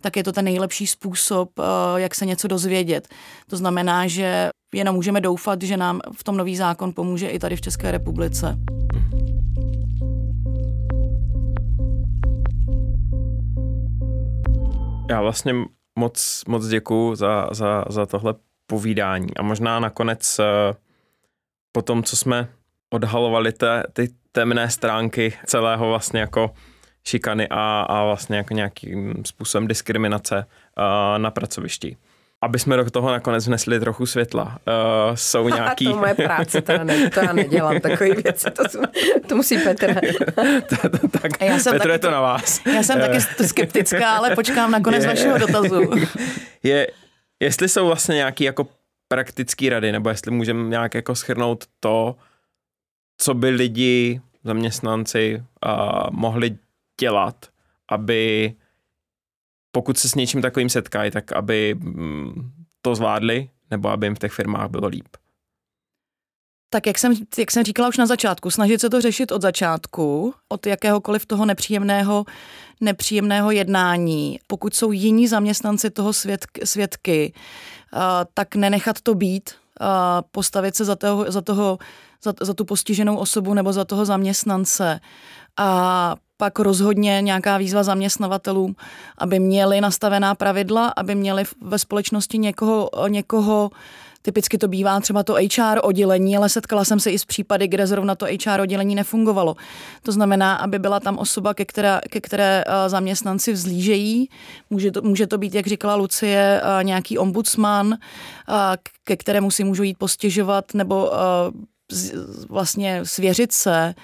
tak 0.00 0.16
je 0.16 0.24
to 0.24 0.32
ten 0.32 0.44
nejlepší 0.44 0.86
způsob, 0.86 1.50
jak 1.96 2.14
se 2.14 2.26
něco 2.26 2.48
dozvědět. 2.48 3.08
To 3.50 3.56
znamená, 3.56 4.06
že 4.06 4.50
jenom 4.74 4.94
můžeme 4.94 5.20
doufat, 5.20 5.62
že 5.62 5.76
nám 5.76 6.00
v 6.16 6.24
tom 6.24 6.36
nový 6.36 6.56
zákon 6.56 6.92
pomůže 6.92 7.28
i 7.28 7.38
tady 7.38 7.56
v 7.56 7.60
České 7.60 7.90
republice. 7.90 8.58
Já 15.10 15.22
vlastně 15.22 15.54
moc, 15.98 16.42
moc 16.48 16.68
děkuju 16.68 17.14
za, 17.14 17.48
za, 17.52 17.84
za 17.88 18.06
tohle 18.06 18.34
povídání. 18.66 19.36
A 19.36 19.42
možná 19.42 19.80
nakonec 19.80 20.38
eh, 20.38 20.44
po 21.72 21.82
tom, 21.82 22.02
co 22.02 22.16
jsme 22.16 22.48
odhalovali 22.90 23.52
te, 23.52 23.82
ty 23.92 24.08
temné 24.32 24.70
stránky 24.70 25.32
celého 25.46 25.88
vlastně 25.88 26.20
jako 26.20 26.50
šikany 27.04 27.48
a, 27.50 27.80
a 27.80 28.04
vlastně 28.04 28.36
jako 28.36 28.54
nějakým 28.54 29.24
způsobem 29.24 29.68
diskriminace 29.68 30.36
uh, 30.36 31.18
na 31.18 31.30
pracovišti 31.30 31.96
aby 32.42 32.58
jsme 32.58 32.76
do 32.76 32.90
toho 32.90 33.10
nakonec 33.10 33.46
vnesli 33.46 33.80
trochu 33.80 34.06
světla. 34.06 34.44
Uh, 34.44 35.14
jsou 35.14 35.48
nějaký... 35.48 35.84
to 35.84 35.96
moje 35.96 36.14
práce, 36.14 36.60
to 36.60 36.72
já, 36.72 36.84
ne, 36.84 37.10
to 37.10 37.20
já 37.20 37.32
nedělám 37.32 37.80
takové 37.80 38.14
věci, 38.14 38.50
to, 38.50 38.62
to 39.26 39.36
musí 39.36 39.58
Petr. 39.58 39.94
tak 41.20 41.40
já 41.40 41.58
jsem 41.58 41.72
Petr, 41.72 41.82
taky, 41.82 41.92
je 41.92 41.98
to 41.98 42.10
na 42.10 42.20
vás. 42.20 42.60
Já 42.74 42.82
jsem 42.82 43.00
taky 43.00 43.20
skeptická, 43.46 44.10
ale 44.10 44.34
počkám 44.34 44.70
na 44.70 44.80
konec 44.80 45.02
je, 45.02 45.08
vašeho 45.08 45.38
dotazu. 45.38 45.90
Je, 46.62 46.86
jestli 47.40 47.68
jsou 47.68 47.86
vlastně 47.86 48.14
nějaké 48.14 48.44
jako 48.44 48.68
praktické 49.08 49.70
rady, 49.70 49.92
nebo 49.92 50.08
jestli 50.08 50.30
můžeme 50.30 50.68
nějak 50.68 50.94
jako 50.94 51.14
schrnout 51.14 51.64
to, 51.80 52.16
co 53.18 53.34
by 53.34 53.50
lidi, 53.50 54.20
zaměstnanci 54.44 55.42
uh, 55.66 56.10
mohli 56.10 56.56
dělat, 57.00 57.46
aby 57.88 58.52
pokud 59.72 59.98
se 59.98 60.08
s 60.08 60.14
něčím 60.14 60.42
takovým 60.42 60.68
setkají, 60.68 61.10
tak 61.10 61.32
aby 61.32 61.74
mm, 61.74 62.52
to 62.82 62.94
zvládli, 62.94 63.50
nebo 63.70 63.88
aby 63.88 64.06
jim 64.06 64.14
v 64.14 64.18
těch 64.18 64.32
firmách 64.32 64.70
bylo 64.70 64.88
líp. 64.88 65.08
Tak 66.72 66.86
jak 66.86 66.98
jsem, 66.98 67.14
jak 67.38 67.50
jsem 67.50 67.64
říkala 67.64 67.88
už 67.88 67.96
na 67.96 68.06
začátku, 68.06 68.50
snažit 68.50 68.80
se 68.80 68.90
to 68.90 69.00
řešit 69.00 69.32
od 69.32 69.42
začátku, 69.42 70.34
od 70.48 70.66
jakéhokoliv 70.66 71.26
toho 71.26 71.46
nepříjemného, 71.46 72.24
nepříjemného 72.80 73.50
jednání. 73.50 74.38
Pokud 74.46 74.74
jsou 74.74 74.92
jiní 74.92 75.28
zaměstnanci 75.28 75.90
toho 75.90 76.12
svědky, 76.12 76.66
svědky 76.66 77.32
uh, 77.92 78.00
tak 78.34 78.54
nenechat 78.54 79.00
to 79.00 79.14
být, 79.14 79.50
uh, 79.80 79.86
postavit 80.30 80.76
se 80.76 80.84
za, 80.84 80.96
toho, 80.96 81.32
za, 81.32 81.40
toho, 81.40 81.78
za, 82.22 82.34
za 82.40 82.54
tu 82.54 82.64
postiženou 82.64 83.16
osobu 83.16 83.54
nebo 83.54 83.72
za 83.72 83.84
toho 83.84 84.04
zaměstnance 84.04 85.00
a 85.56 86.16
pak 86.40 86.58
rozhodně 86.58 87.20
nějaká 87.22 87.58
výzva 87.58 87.82
zaměstnavatelům, 87.82 88.76
aby 89.18 89.38
měli 89.38 89.80
nastavená 89.80 90.34
pravidla, 90.34 90.92
aby 90.96 91.14
měli 91.14 91.44
ve 91.60 91.78
společnosti 91.78 92.38
někoho, 92.38 92.90
někoho 93.08 93.70
Typicky 94.22 94.58
to 94.58 94.68
bývá 94.68 95.00
třeba 95.00 95.22
to 95.22 95.34
HR 95.34 95.80
oddělení, 95.82 96.36
ale 96.36 96.48
setkala 96.48 96.84
jsem 96.84 97.00
se 97.00 97.10
i 97.10 97.18
s 97.18 97.24
případy, 97.24 97.68
kde 97.68 97.86
zrovna 97.86 98.14
to 98.14 98.26
HR 98.26 98.60
oddělení 98.60 98.94
nefungovalo. 98.94 99.56
To 100.02 100.12
znamená, 100.12 100.56
aby 100.56 100.78
byla 100.78 101.00
tam 101.00 101.18
osoba, 101.18 101.54
ke 101.54 101.64
které, 101.64 102.00
ke 102.10 102.20
které 102.20 102.64
eh, 102.66 102.88
zaměstnanci 102.88 103.52
vzlížejí. 103.52 104.28
Může 104.70 104.90
to, 104.90 105.02
může 105.02 105.26
to 105.26 105.38
být, 105.38 105.54
jak 105.54 105.66
říkala 105.66 105.94
Lucie, 105.94 106.60
eh, 106.60 106.84
nějaký 106.84 107.18
ombudsman, 107.18 107.92
eh, 107.92 108.76
ke 109.04 109.16
kterému 109.16 109.50
si 109.50 109.64
můžou 109.64 109.82
jít 109.82 109.98
postěžovat 109.98 110.74
nebo 110.74 111.12
vlastně 112.48 113.00
svěřit 113.04 113.52
se. 113.52 113.94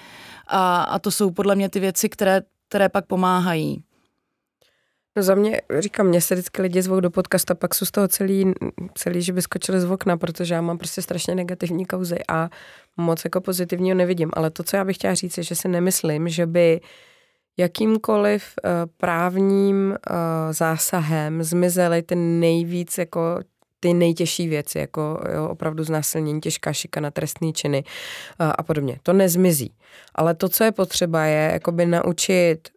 A, 0.47 0.83
a 0.83 0.99
to 0.99 1.11
jsou 1.11 1.31
podle 1.31 1.55
mě 1.55 1.69
ty 1.69 1.79
věci, 1.79 2.09
které, 2.09 2.41
které 2.67 2.89
pak 2.89 3.05
pomáhají. 3.05 3.83
No 5.15 5.23
za 5.23 5.35
mě, 5.35 5.61
říkám, 5.79 6.07
mě 6.07 6.21
se 6.21 6.35
vždycky 6.35 6.61
lidi 6.61 6.81
zvou 6.81 6.99
do 6.99 7.09
podcastu 7.09 7.51
a 7.51 7.55
pak 7.55 7.75
jsou 7.75 7.85
z 7.85 7.91
toho 7.91 8.07
celý, 8.07 8.53
celý, 8.93 9.21
že 9.21 9.33
by 9.33 9.41
skočili 9.41 9.79
z 9.79 9.85
okna, 9.85 10.17
protože 10.17 10.53
já 10.53 10.61
mám 10.61 10.77
prostě 10.77 11.01
strašně 11.01 11.35
negativní 11.35 11.85
kauzy 11.85 12.17
a 12.27 12.49
moc 12.97 13.23
jako 13.23 13.41
pozitivního 13.41 13.97
nevidím. 13.97 14.31
Ale 14.33 14.49
to, 14.49 14.63
co 14.63 14.75
já 14.77 14.85
bych 14.85 14.95
chtěla 14.95 15.13
říct, 15.13 15.37
je, 15.37 15.43
že 15.43 15.55
si 15.55 15.67
nemyslím, 15.67 16.29
že 16.29 16.45
by 16.45 16.81
jakýmkoliv 17.57 18.53
uh, 18.63 18.71
právním 18.97 19.89
uh, 19.89 19.95
zásahem 20.51 21.43
zmizely 21.43 22.01
ty 22.03 22.15
nejvíc 22.15 22.97
jako 22.97 23.39
ty 23.79 23.93
nejtěžší 23.93 24.47
věci, 24.47 24.79
jako 24.79 25.19
jo, 25.33 25.49
opravdu 25.49 25.83
znásilnění, 25.83 26.41
těžká 26.41 26.73
šikana, 26.73 27.11
trestné 27.11 27.51
činy 27.51 27.83
uh, 28.39 28.51
a 28.57 28.63
podobně. 28.63 28.99
To 29.03 29.13
nezmizí. 29.13 29.73
Ale 30.15 30.35
to, 30.35 30.49
co 30.49 30.63
je 30.63 30.71
potřeba, 30.71 31.23
je 31.23 31.49
jakoby 31.53 31.85
naučit 31.85 32.69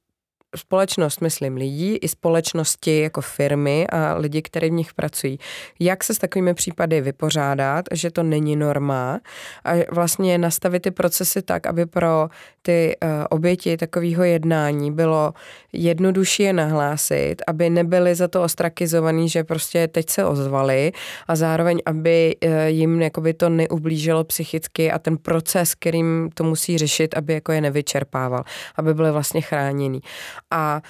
společnost, 0.56 1.20
myslím, 1.20 1.56
lidí 1.56 1.96
i 1.96 2.08
společnosti 2.08 3.00
jako 3.00 3.20
firmy 3.20 3.86
a 3.86 4.14
lidi, 4.14 4.42
kteří 4.42 4.68
v 4.68 4.72
nich 4.72 4.94
pracují. 4.94 5.38
Jak 5.80 6.04
se 6.04 6.14
s 6.14 6.18
takovými 6.18 6.54
případy 6.54 7.00
vypořádat, 7.00 7.84
že 7.92 8.10
to 8.10 8.22
není 8.22 8.56
norma 8.56 9.20
a 9.64 9.72
vlastně 9.92 10.38
nastavit 10.38 10.82
ty 10.82 10.90
procesy 10.90 11.42
tak, 11.42 11.66
aby 11.66 11.86
pro 11.86 12.28
ty 12.62 12.96
uh, 13.02 13.08
oběti 13.30 13.76
takového 13.76 14.24
jednání 14.24 14.92
bylo 14.92 15.34
jednodušší 15.72 16.42
je 16.42 16.52
nahlásit, 16.52 17.36
aby 17.46 17.70
nebyli 17.70 18.14
za 18.14 18.28
to 18.28 18.42
ostrakizovaný, 18.42 19.28
že 19.28 19.44
prostě 19.44 19.88
teď 19.88 20.10
se 20.10 20.24
ozvali 20.24 20.92
a 21.28 21.36
zároveň, 21.36 21.78
aby 21.86 22.36
uh, 22.44 22.52
jim 22.66 23.02
jakoby 23.02 23.34
to 23.34 23.48
neublížilo 23.48 24.24
psychicky 24.24 24.92
a 24.92 24.98
ten 24.98 25.18
proces, 25.18 25.74
kterým 25.74 26.30
to 26.34 26.44
musí 26.44 26.78
řešit, 26.78 27.16
aby 27.16 27.32
jako 27.32 27.52
je 27.52 27.60
nevyčerpával, 27.60 28.44
aby 28.76 28.94
byly 28.94 29.10
vlastně 29.10 29.40
chráněný. 29.40 30.00
A 30.50 30.56
uh, 30.56 30.80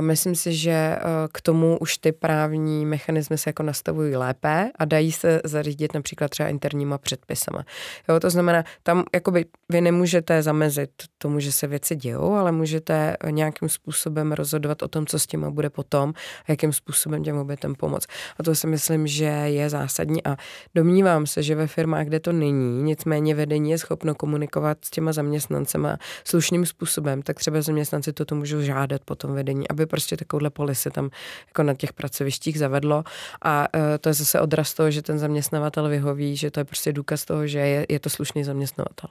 myslím 0.00 0.34
si, 0.34 0.54
že 0.54 0.96
uh, 0.96 1.10
k 1.32 1.40
tomu 1.40 1.78
už 1.78 1.98
ty 1.98 2.12
právní 2.12 2.86
mechanismy 2.86 3.38
se 3.38 3.48
jako 3.48 3.62
nastavují 3.62 4.16
lépe 4.16 4.70
a 4.78 4.84
dají 4.84 5.12
se 5.12 5.40
zařídit 5.44 5.94
například 5.94 6.28
třeba 6.28 6.48
interníma 6.48 6.98
předpisama. 6.98 7.64
Jo, 8.08 8.20
to 8.20 8.30
znamená, 8.30 8.64
tam 8.82 9.04
jakoby 9.14 9.44
vy 9.68 9.80
nemůžete 9.80 10.42
zamezit 10.42 10.90
tomu, 11.18 11.40
že 11.40 11.52
se 11.52 11.66
věci 11.66 11.96
dějou, 11.96 12.34
ale 12.34 12.52
můžete 12.52 13.16
nějakým 13.30 13.68
způsobem 13.68 14.32
rozhodovat 14.32 14.82
o 14.82 14.88
tom, 14.88 15.06
co 15.06 15.18
s 15.18 15.26
těma 15.26 15.50
bude 15.50 15.70
potom 15.70 16.12
a 16.48 16.52
jakým 16.52 16.72
způsobem 16.72 17.24
těm 17.24 17.36
obětem 17.36 17.74
pomoct. 17.74 18.06
A 18.38 18.42
to 18.42 18.54
si 18.54 18.66
myslím, 18.66 19.06
že 19.06 19.24
je 19.24 19.70
zásadní 19.70 20.26
a 20.26 20.36
domnívám 20.74 21.26
se, 21.26 21.42
že 21.42 21.54
ve 21.54 21.66
firmách, 21.66 22.06
kde 22.06 22.20
to 22.20 22.32
není, 22.32 22.82
nicméně 22.82 23.34
vedení 23.34 23.70
je 23.70 23.78
schopno 23.78 24.14
komunikovat 24.14 24.78
s 24.84 24.90
těma 24.90 25.12
zaměstnancema 25.12 25.98
slušným 26.24 26.66
způsobem, 26.66 27.22
tak 27.22 27.38
třeba 27.38 27.62
zaměstnanci 27.62 28.12
toto 28.12 28.34
můžou 28.34 28.62
žádat 28.62 29.00
po 29.04 29.14
tom 29.14 29.34
vedení, 29.34 29.69
aby 29.70 29.86
prostě 29.86 30.16
takovouhle 30.16 30.50
polisy 30.50 30.90
tam 30.90 31.10
jako 31.46 31.62
na 31.62 31.74
těch 31.74 31.92
pracovištích 31.92 32.58
zavedlo 32.58 33.04
a 33.42 33.66
e, 33.74 33.98
to 33.98 34.08
je 34.08 34.14
zase 34.14 34.40
odraz 34.40 34.74
toho, 34.74 34.90
že 34.90 35.02
ten 35.02 35.18
zaměstnavatel 35.18 35.88
vyhoví, 35.88 36.36
že 36.36 36.50
to 36.50 36.60
je 36.60 36.64
prostě 36.64 36.92
důkaz 36.92 37.24
toho, 37.24 37.46
že 37.46 37.58
je, 37.58 37.86
je 37.88 38.00
to 38.00 38.10
slušný 38.10 38.44
zaměstnavatel. 38.44 39.10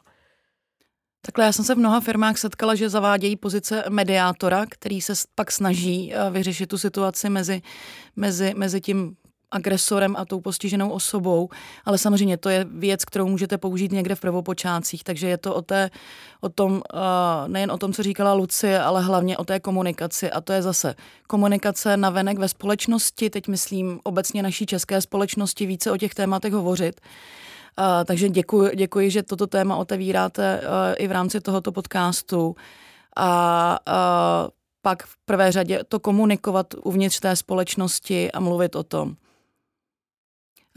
Takhle 1.21 1.45
já 1.45 1.51
jsem 1.51 1.65
se 1.65 1.75
v 1.75 1.77
mnoha 1.77 1.99
firmách 1.99 2.37
setkala, 2.37 2.75
že 2.75 2.89
zavádějí 2.89 3.35
pozice 3.35 3.83
mediátora, 3.89 4.65
který 4.69 5.01
se 5.01 5.13
pak 5.35 5.51
snaží 5.51 6.13
e, 6.13 6.29
vyřešit 6.29 6.67
tu 6.67 6.77
situaci 6.77 7.29
mezi, 7.29 7.61
mezi, 8.15 8.53
mezi 8.55 8.81
tím 8.81 9.15
agresorem 9.51 10.15
a 10.17 10.25
tou 10.25 10.41
postiženou 10.41 10.89
osobou, 10.89 11.49
ale 11.85 11.97
samozřejmě 11.97 12.37
to 12.37 12.49
je 12.49 12.65
věc, 12.69 13.05
kterou 13.05 13.27
můžete 13.27 13.57
použít 13.57 13.91
někde 13.91 14.15
v 14.15 14.19
prvopočátcích, 14.19 15.03
takže 15.03 15.27
je 15.27 15.37
to 15.37 15.55
o, 15.55 15.61
té, 15.61 15.89
o 16.41 16.49
tom, 16.49 16.71
uh, 16.71 16.81
nejen 17.47 17.71
o 17.71 17.77
tom, 17.77 17.93
co 17.93 18.03
říkala 18.03 18.33
Lucie, 18.33 18.79
ale 18.79 19.01
hlavně 19.01 19.37
o 19.37 19.45
té 19.45 19.59
komunikaci 19.59 20.31
a 20.31 20.41
to 20.41 20.53
je 20.53 20.61
zase 20.61 20.95
komunikace 21.27 21.97
na 21.97 22.09
venek 22.09 22.37
ve 22.37 22.47
společnosti, 22.47 23.29
teď 23.29 23.47
myslím 23.47 23.99
obecně 24.03 24.43
naší 24.43 24.65
české 24.65 25.01
společnosti 25.01 25.65
více 25.65 25.91
o 25.91 25.97
těch 25.97 26.13
tématech 26.13 26.53
hovořit. 26.53 27.01
Uh, 27.79 27.85
takže 28.05 28.29
děkuji, 28.29 28.71
děkuji, 28.75 29.11
že 29.11 29.23
toto 29.23 29.47
téma 29.47 29.75
otevíráte 29.75 30.61
uh, 30.61 30.67
i 30.97 31.07
v 31.07 31.11
rámci 31.11 31.41
tohoto 31.41 31.71
podcastu. 31.71 32.55
A 33.17 33.79
pak 34.81 35.03
v 35.03 35.17
prvé 35.25 35.51
řadě 35.51 35.83
to 35.87 35.99
komunikovat 35.99 36.67
uvnitř 36.83 37.19
té 37.19 37.35
společnosti 37.35 38.31
a 38.31 38.39
mluvit 38.39 38.75
o 38.75 38.83
tom. 38.83 39.15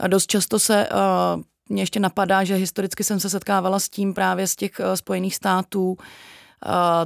Dost 0.07 0.27
často 0.27 0.59
se 0.59 0.87
uh, 0.89 1.41
mě 1.69 1.81
ještě 1.81 1.99
napadá, 1.99 2.43
že 2.43 2.55
historicky 2.55 3.03
jsem 3.03 3.19
se 3.19 3.29
setkávala 3.29 3.79
s 3.79 3.89
tím 3.89 4.13
právě 4.13 4.47
z 4.47 4.55
těch 4.55 4.71
uh, 4.79 4.93
Spojených 4.93 5.35
států, 5.35 5.97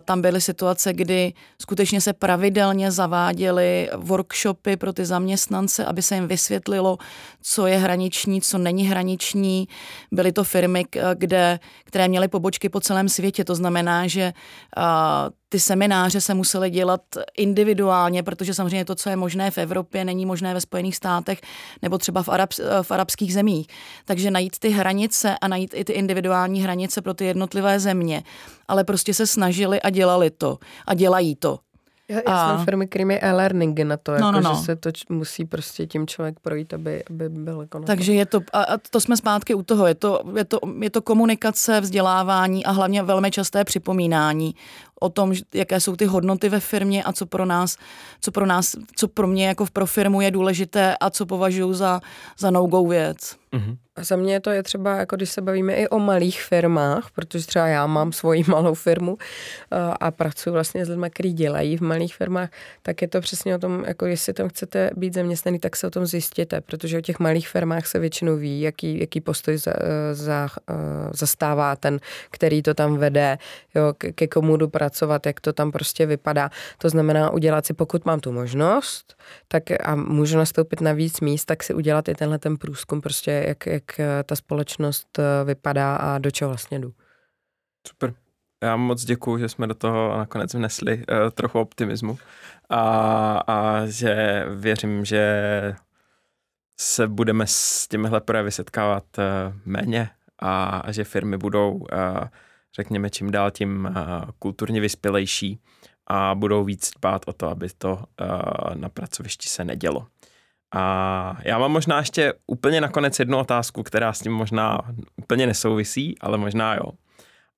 tam 0.05 0.21
byly 0.21 0.41
situace, 0.41 0.93
kdy 0.93 1.33
skutečně 1.61 2.01
se 2.01 2.13
pravidelně 2.13 2.91
zaváděly 2.91 3.89
workshopy 3.95 4.77
pro 4.77 4.93
ty 4.93 5.05
zaměstnance, 5.05 5.85
aby 5.85 6.01
se 6.01 6.15
jim 6.15 6.27
vysvětlilo, 6.27 6.97
co 7.41 7.67
je 7.67 7.77
hraniční, 7.77 8.41
co 8.41 8.57
není 8.57 8.87
hraniční. 8.87 9.67
Byly 10.11 10.31
to 10.31 10.43
firmy, 10.43 10.85
kde, 11.13 11.59
které 11.83 12.07
měly 12.07 12.27
pobočky 12.27 12.69
po 12.69 12.79
celém 12.79 13.09
světě. 13.09 13.45
To 13.45 13.55
znamená, 13.55 14.07
že 14.07 14.33
ty 15.49 15.59
semináře 15.59 16.21
se 16.21 16.33
musely 16.33 16.69
dělat 16.69 17.01
individuálně, 17.37 18.23
protože 18.23 18.53
samozřejmě 18.53 18.85
to, 18.85 18.95
co 18.95 19.09
je 19.09 19.15
možné 19.15 19.51
v 19.51 19.57
Evropě, 19.57 20.05
není 20.05 20.25
možné 20.25 20.53
ve 20.53 20.61
Spojených 20.61 20.95
státech 20.95 21.41
nebo 21.81 21.97
třeba 21.97 22.23
v, 22.23 22.29
arab, 22.29 22.49
v 22.81 22.91
arabských 22.91 23.33
zemích. 23.33 23.67
Takže 24.05 24.31
najít 24.31 24.59
ty 24.59 24.69
hranice 24.69 25.37
a 25.41 25.47
najít 25.47 25.73
i 25.73 25.83
ty 25.83 25.93
individuální 25.93 26.61
hranice 26.61 27.01
pro 27.01 27.13
ty 27.13 27.25
jednotlivé 27.25 27.79
země. 27.79 28.23
Ale 28.67 28.83
prostě 28.83 29.13
se 29.13 29.27
snažili 29.27 29.81
a 29.81 29.89
dělali 29.89 30.29
to. 30.29 30.57
A 30.87 30.93
dělají 30.93 31.35
to. 31.35 31.59
Já, 32.09 32.15
já 32.15 32.23
a... 32.25 32.57
jsem 32.57 32.65
firmy, 32.65 32.87
kterými 32.87 33.19
e-learningy 33.19 33.83
na 33.83 33.97
to, 33.97 34.11
no, 34.11 34.17
jako, 34.17 34.31
no, 34.31 34.41
no. 34.41 34.55
že 34.55 34.61
se 34.61 34.75
to 34.75 34.89
musí 35.09 35.45
prostě 35.45 35.87
tím 35.87 36.07
člověk 36.07 36.39
projít, 36.39 36.73
aby, 36.73 37.03
aby 37.09 37.29
byl 37.29 37.61
jako 37.61 37.79
Takže 37.79 38.13
je 38.13 38.25
to, 38.25 38.39
a, 38.53 38.63
a 38.63 38.77
to 38.77 39.01
jsme 39.01 39.17
zpátky 39.17 39.53
u 39.53 39.63
toho, 39.63 39.87
je 39.87 39.95
to, 39.95 40.21
je, 40.35 40.45
to, 40.45 40.59
je 40.81 40.89
to 40.89 41.01
komunikace, 41.01 41.81
vzdělávání 41.81 42.65
a 42.65 42.71
hlavně 42.71 43.03
velmi 43.03 43.31
časté 43.31 43.63
připomínání 43.63 44.55
o 44.99 45.09
tom, 45.09 45.33
jaké 45.53 45.79
jsou 45.79 45.95
ty 45.95 46.05
hodnoty 46.05 46.49
ve 46.49 46.59
firmě 46.59 47.03
a 47.03 47.13
co 47.13 47.25
pro 47.25 47.45
nás, 47.45 47.77
co 48.21 48.31
pro 48.31 48.45
nás, 48.45 48.75
co 48.95 49.07
pro 49.07 49.27
mě 49.27 49.47
jako 49.47 49.65
pro 49.73 49.85
firmu 49.85 50.21
je 50.21 50.31
důležité 50.31 50.95
a 50.99 51.09
co 51.09 51.25
považuji 51.25 51.73
za, 51.73 52.01
za 52.37 52.51
no-go 52.51 52.87
věc. 52.87 53.35
Mm-hmm. 53.53 53.77
A 53.95 54.03
za 54.03 54.15
mě 54.15 54.39
to 54.39 54.49
je 54.49 54.63
třeba, 54.63 54.95
jako 54.97 55.15
když 55.15 55.29
se 55.29 55.41
bavíme 55.41 55.73
i 55.73 55.87
o 55.87 55.99
malých 55.99 56.41
firmách, 56.41 57.11
protože 57.15 57.47
třeba 57.47 57.67
já 57.67 57.87
mám 57.87 58.11
svoji 58.11 58.43
malou 58.47 58.73
firmu 58.73 59.17
eh, 59.71 59.77
a 59.99 60.11
pracuji 60.11 60.51
vlastně 60.51 60.85
s 60.85 60.89
lidmi, 60.89 61.09
kteří 61.09 61.33
dělají 61.33 61.77
v 61.77 61.81
malých 61.81 62.15
firmách, 62.15 62.49
tak 62.81 63.01
je 63.01 63.07
to 63.07 63.21
přesně 63.21 63.55
o 63.55 63.59
tom, 63.59 63.83
jako 63.87 64.05
jestli 64.05 64.33
tam 64.33 64.49
chcete 64.49 64.91
být 64.95 65.13
zaměstnaný, 65.13 65.59
tak 65.59 65.75
se 65.75 65.87
o 65.87 65.89
tom 65.89 66.05
zjistěte, 66.05 66.61
protože 66.61 66.97
o 66.97 67.01
těch 67.01 67.19
malých 67.19 67.49
firmách 67.49 67.87
se 67.87 67.99
většinou 67.99 68.35
ví, 68.35 68.61
jaký, 68.61 68.99
jaký 68.99 69.21
postoj 69.21 69.57
za, 69.57 69.73
eh, 69.77 70.15
za, 70.15 70.47
eh, 70.69 70.73
zastává 71.13 71.75
ten, 71.75 71.99
který 72.31 72.61
to 72.61 72.73
tam 72.73 72.97
vede, 72.97 73.37
jo, 73.75 73.93
ke 74.15 74.27
komu 74.27 74.57
jdu 74.57 74.67
pracovat, 74.67 74.86
jak 75.25 75.39
to 75.41 75.53
tam 75.53 75.71
prostě 75.71 76.05
vypadá. 76.05 76.49
To 76.77 76.89
znamená 76.89 77.29
udělat 77.29 77.65
si, 77.65 77.73
pokud 77.73 78.05
mám 78.05 78.19
tu 78.19 78.31
možnost, 78.31 79.15
tak 79.47 79.63
a 79.83 79.95
můžu 79.95 80.37
nastoupit 80.37 80.81
na 80.81 80.93
víc 80.93 81.21
míst, 81.21 81.45
tak 81.45 81.63
si 81.63 81.73
udělat 81.73 82.07
i 82.07 82.15
tenhle 82.15 82.39
ten 82.39 82.57
průzkum, 82.57 83.01
prostě 83.01 83.31
jak, 83.47 83.65
jak 83.65 83.83
ta 84.25 84.35
společnost 84.35 85.19
vypadá 85.45 85.95
a 85.95 86.17
do 86.17 86.31
čeho 86.31 86.49
vlastně 86.49 86.79
jdu. 86.79 86.93
Super. 87.87 88.13
Já 88.63 88.75
moc 88.75 89.05
děkuju, 89.05 89.37
že 89.37 89.49
jsme 89.49 89.67
do 89.67 89.73
toho 89.73 90.17
nakonec 90.17 90.53
vnesli 90.53 90.97
uh, 90.97 91.03
trochu 91.33 91.59
optimismu 91.59 92.17
a, 92.69 92.81
a 93.47 93.85
že 93.85 94.45
věřím, 94.55 95.05
že 95.05 95.75
se 96.79 97.07
budeme 97.07 97.47
s 97.47 97.87
těmihle 97.87 98.21
projevy 98.21 98.51
setkávat 98.51 99.03
uh, 99.17 99.23
méně 99.65 100.09
a, 100.39 100.65
a 100.65 100.91
že 100.91 101.03
firmy 101.03 101.37
budou, 101.37 101.71
uh, 101.71 101.87
řekněme, 102.77 103.09
čím 103.09 103.31
dál 103.31 103.51
tím 103.51 103.85
uh, 103.85 104.31
kulturně 104.39 104.81
vyspělejší 104.81 105.59
a 106.07 106.35
budou 106.35 106.63
víc 106.63 106.91
dbát 106.97 107.21
o 107.25 107.33
to, 107.33 107.49
aby 107.49 107.69
to 107.77 107.93
uh, 107.93 108.75
na 108.75 108.89
pracovišti 108.89 109.49
se 109.49 109.63
nedělo. 109.63 110.07
A 110.75 111.37
já 111.43 111.57
mám 111.57 111.71
možná 111.71 111.97
ještě 111.99 112.33
úplně 112.47 112.81
nakonec 112.81 113.19
jednu 113.19 113.37
otázku, 113.37 113.83
která 113.83 114.13
s 114.13 114.19
tím 114.19 114.31
možná 114.31 114.81
úplně 115.15 115.47
nesouvisí, 115.47 116.19
ale 116.19 116.37
možná 116.37 116.75
jo. 116.75 116.91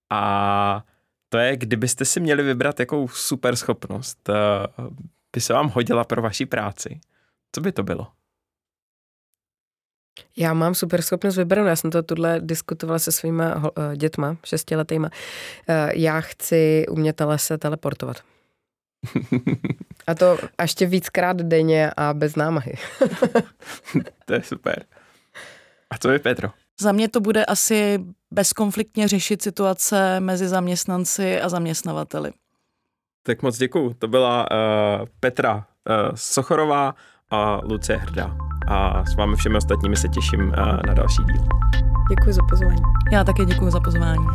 A 0.09 0.83
to 1.29 1.37
je, 1.37 1.57
kdybyste 1.57 2.05
si 2.05 2.19
měli 2.19 2.43
vybrat, 2.43 2.79
jakou 2.79 3.07
super 3.07 3.55
schopnost 3.55 4.29
uh, 4.29 4.87
by 5.33 5.41
se 5.41 5.53
vám 5.53 5.69
hodila 5.69 6.03
pro 6.03 6.21
vaši 6.21 6.45
práci. 6.45 6.99
Co 7.51 7.61
by 7.61 7.71
to 7.71 7.83
bylo? 7.83 8.07
Já 10.37 10.53
mám 10.53 10.75
super 10.75 11.01
schopnost 11.01 11.37
vybranou, 11.37 11.67
já 11.67 11.75
jsem 11.75 11.91
to 11.91 12.03
tuhle 12.03 12.39
diskutovala 12.39 12.99
se 12.99 13.11
svýma 13.11 13.55
uh, 13.55 13.95
dětma, 13.95 14.37
šestiletýma. 14.45 15.09
Uh, 15.69 15.75
já 15.93 16.21
chci 16.21 16.85
umět 16.89 17.21
se 17.35 17.57
teleportovat. 17.57 18.17
A 20.07 20.15
to 20.15 20.37
ještě 20.61 20.85
víckrát 20.85 21.37
denně 21.37 21.91
a 21.97 22.13
bez 22.13 22.35
námahy. 22.35 22.73
to 24.25 24.33
je 24.33 24.43
super. 24.43 24.85
A 25.89 25.97
co 25.97 26.09
je 26.09 26.19
Petro? 26.19 26.49
Za 26.81 26.91
mě 26.91 27.09
to 27.09 27.19
bude 27.19 27.45
asi 27.45 27.99
bezkonfliktně 28.31 29.07
řešit 29.07 29.41
situace 29.41 30.19
mezi 30.19 30.47
zaměstnanci 30.47 31.41
a 31.41 31.49
zaměstnavateli. 31.49 32.31
Tak 33.23 33.41
moc 33.41 33.57
děkuju. 33.57 33.93
To 33.93 34.07
byla 34.07 34.51
uh, 34.51 35.05
Petra 35.19 35.55
uh, 35.55 35.63
Sochorová 36.15 36.95
a 37.31 37.61
Lucie 37.63 37.97
Hrdá. 37.97 38.35
A 38.67 39.05
s 39.05 39.15
vámi 39.15 39.35
všemi 39.35 39.57
ostatními 39.57 39.95
se 39.95 40.07
těším 40.07 40.41
uh, 40.41 40.55
na 40.87 40.93
další 40.93 41.23
díl. 41.23 41.43
Děkuji 42.09 42.33
za 42.33 42.41
pozvání. 42.49 42.81
Já 43.11 43.23
také 43.23 43.45
děkuji 43.45 43.71
za 43.71 43.79
pozvání. 43.79 44.25